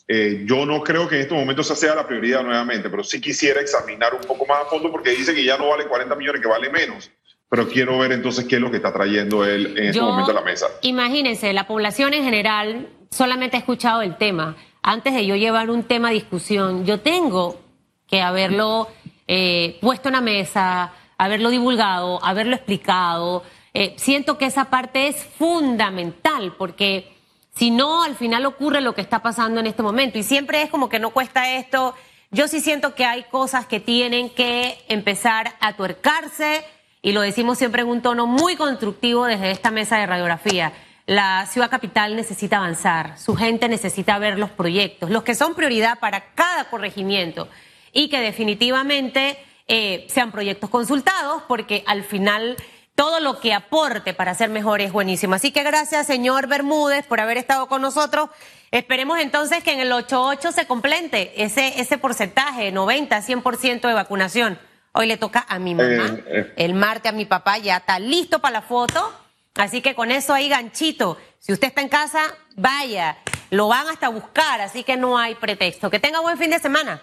Eh, 0.07 0.43
yo 0.45 0.65
no 0.65 0.81
creo 0.81 1.07
que 1.07 1.15
en 1.15 1.21
estos 1.21 1.37
momentos 1.37 1.65
esa 1.65 1.75
sea 1.75 1.95
la 1.95 2.07
prioridad 2.07 2.41
nuevamente, 2.41 2.89
pero 2.89 3.03
sí 3.03 3.19
quisiera 3.19 3.59
examinar 3.59 4.13
un 4.13 4.21
poco 4.21 4.45
más 4.45 4.61
a 4.61 4.65
fondo 4.65 4.91
porque 4.91 5.11
dice 5.11 5.33
que 5.33 5.43
ya 5.43 5.57
no 5.57 5.69
vale 5.69 5.85
40 5.85 6.15
millones, 6.15 6.41
que 6.41 6.47
vale 6.47 6.69
menos. 6.69 7.11
Pero 7.53 7.69
quiero 7.69 7.99
ver 7.99 8.11
entonces 8.13 8.45
qué 8.45 8.55
es 8.55 8.61
lo 8.63 8.71
que 8.71 8.77
está 8.77 8.91
trayendo 8.91 9.45
él 9.45 9.77
en 9.77 9.89
este 9.89 10.01
momento 10.01 10.31
a 10.31 10.33
la 10.33 10.41
mesa. 10.41 10.65
Imagínense, 10.81 11.53
la 11.53 11.67
población 11.67 12.15
en 12.15 12.23
general 12.23 12.89
solamente 13.11 13.57
ha 13.57 13.59
escuchado 13.59 14.01
el 14.01 14.17
tema. 14.17 14.55
Antes 14.81 15.13
de 15.13 15.27
yo 15.27 15.35
llevar 15.35 15.69
un 15.69 15.83
tema 15.83 16.09
a 16.09 16.11
discusión, 16.13 16.83
yo 16.83 17.01
tengo 17.01 17.61
que 18.07 18.23
haberlo 18.23 18.87
eh, 19.27 19.77
puesto 19.81 20.09
en 20.09 20.13
la 20.13 20.21
mesa, 20.21 20.93
haberlo 21.19 21.51
divulgado, 21.51 22.25
haberlo 22.25 22.55
explicado. 22.55 23.43
Eh, 23.75 23.93
siento 23.97 24.39
que 24.39 24.47
esa 24.47 24.71
parte 24.71 25.07
es 25.07 25.17
fundamental 25.17 26.55
porque 26.57 27.13
si 27.55 27.69
no, 27.69 28.01
al 28.01 28.15
final 28.15 28.47
ocurre 28.47 28.81
lo 28.81 28.95
que 28.95 29.01
está 29.01 29.21
pasando 29.21 29.59
en 29.59 29.67
este 29.67 29.83
momento. 29.83 30.17
Y 30.17 30.23
siempre 30.23 30.63
es 30.63 30.71
como 30.71 30.89
que 30.89 30.97
no 30.97 31.11
cuesta 31.11 31.53
esto. 31.53 31.93
Yo 32.31 32.47
sí 32.47 32.61
siento 32.61 32.95
que 32.95 33.05
hay 33.05 33.25
cosas 33.25 33.67
que 33.67 33.79
tienen 33.79 34.31
que 34.31 34.75
empezar 34.87 35.53
a 35.59 35.73
tuercarse 35.73 36.65
y 37.03 37.11
lo 37.11 37.21
decimos 37.21 37.59
siempre 37.59 37.83
en 37.83 37.89
un 37.89 38.01
tono 38.01 38.25
muy 38.25 38.55
constructivo 38.55 39.25
desde 39.25 39.51
esta 39.51 39.69
mesa 39.69 39.97
de 39.97 40.07
radiografía. 40.07 40.71
La 41.05 41.45
ciudad 41.47 41.69
capital 41.69 42.15
necesita 42.15 42.57
avanzar, 42.57 43.19
su 43.19 43.35
gente 43.35 43.67
necesita 43.67 44.17
ver 44.17 44.39
los 44.39 44.49
proyectos, 44.49 45.09
los 45.09 45.23
que 45.23 45.35
son 45.35 45.53
prioridad 45.53 45.99
para 45.99 46.33
cada 46.33 46.69
corregimiento 46.69 47.49
y 47.91 48.07
que 48.07 48.21
definitivamente 48.21 49.37
eh, 49.67 50.07
sean 50.09 50.31
proyectos 50.31 50.69
consultados, 50.69 51.43
porque 51.45 51.83
al 51.87 52.05
final 52.05 52.55
todo 52.95 53.19
lo 53.19 53.41
que 53.41 53.53
aporte 53.53 54.13
para 54.13 54.33
ser 54.33 54.49
mejor 54.49 54.79
es 54.79 54.93
buenísimo. 54.93 55.35
Así 55.35 55.51
que 55.51 55.63
gracias, 55.63 56.07
señor 56.07 56.47
Bermúdez, 56.47 57.05
por 57.05 57.19
haber 57.19 57.35
estado 57.35 57.67
con 57.67 57.81
nosotros. 57.81 58.29
Esperemos 58.71 59.19
entonces 59.19 59.61
que 59.61 59.73
en 59.73 59.81
el 59.81 59.91
8.8 59.91 60.53
se 60.53 60.67
complete 60.67 61.43
ese, 61.43 61.81
ese 61.81 61.97
porcentaje, 61.97 62.71
90, 62.71 63.21
100% 63.21 63.81
de 63.81 63.93
vacunación. 63.93 64.57
Hoy 64.95 65.07
le 65.07 65.17
toca 65.17 65.43
a 65.49 65.57
mi 65.57 65.73
mamá, 65.73 66.17
eh, 66.17 66.23
eh. 66.27 66.53
el 66.55 66.75
martes 66.75 67.11
a 67.11 67.15
mi 67.15 67.25
papá, 67.25 67.57
ya 67.57 67.77
está 67.77 67.97
listo 67.97 68.39
para 68.39 68.59
la 68.59 68.61
foto. 68.61 69.11
Así 69.55 69.81
que 69.81 69.95
con 69.95 70.11
eso 70.11 70.33
ahí 70.35 70.49
ganchito. 70.49 71.17
Si 71.39 71.51
usted 71.51 71.69
está 71.69 71.81
en 71.81 71.89
casa, 71.89 72.21
vaya, 72.55 73.17
lo 73.49 73.67
van 73.67 73.87
hasta 73.87 74.09
buscar, 74.09 74.61
así 74.61 74.83
que 74.83 74.95
no 74.95 75.17
hay 75.17 75.33
pretexto. 75.33 75.89
Que 75.89 75.99
tenga 75.99 76.19
buen 76.19 76.37
fin 76.37 76.51
de 76.51 76.59
semana. 76.59 77.01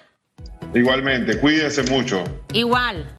Igualmente, 0.72 1.40
cuídense 1.40 1.82
mucho. 1.82 2.22
Igual. 2.52 3.18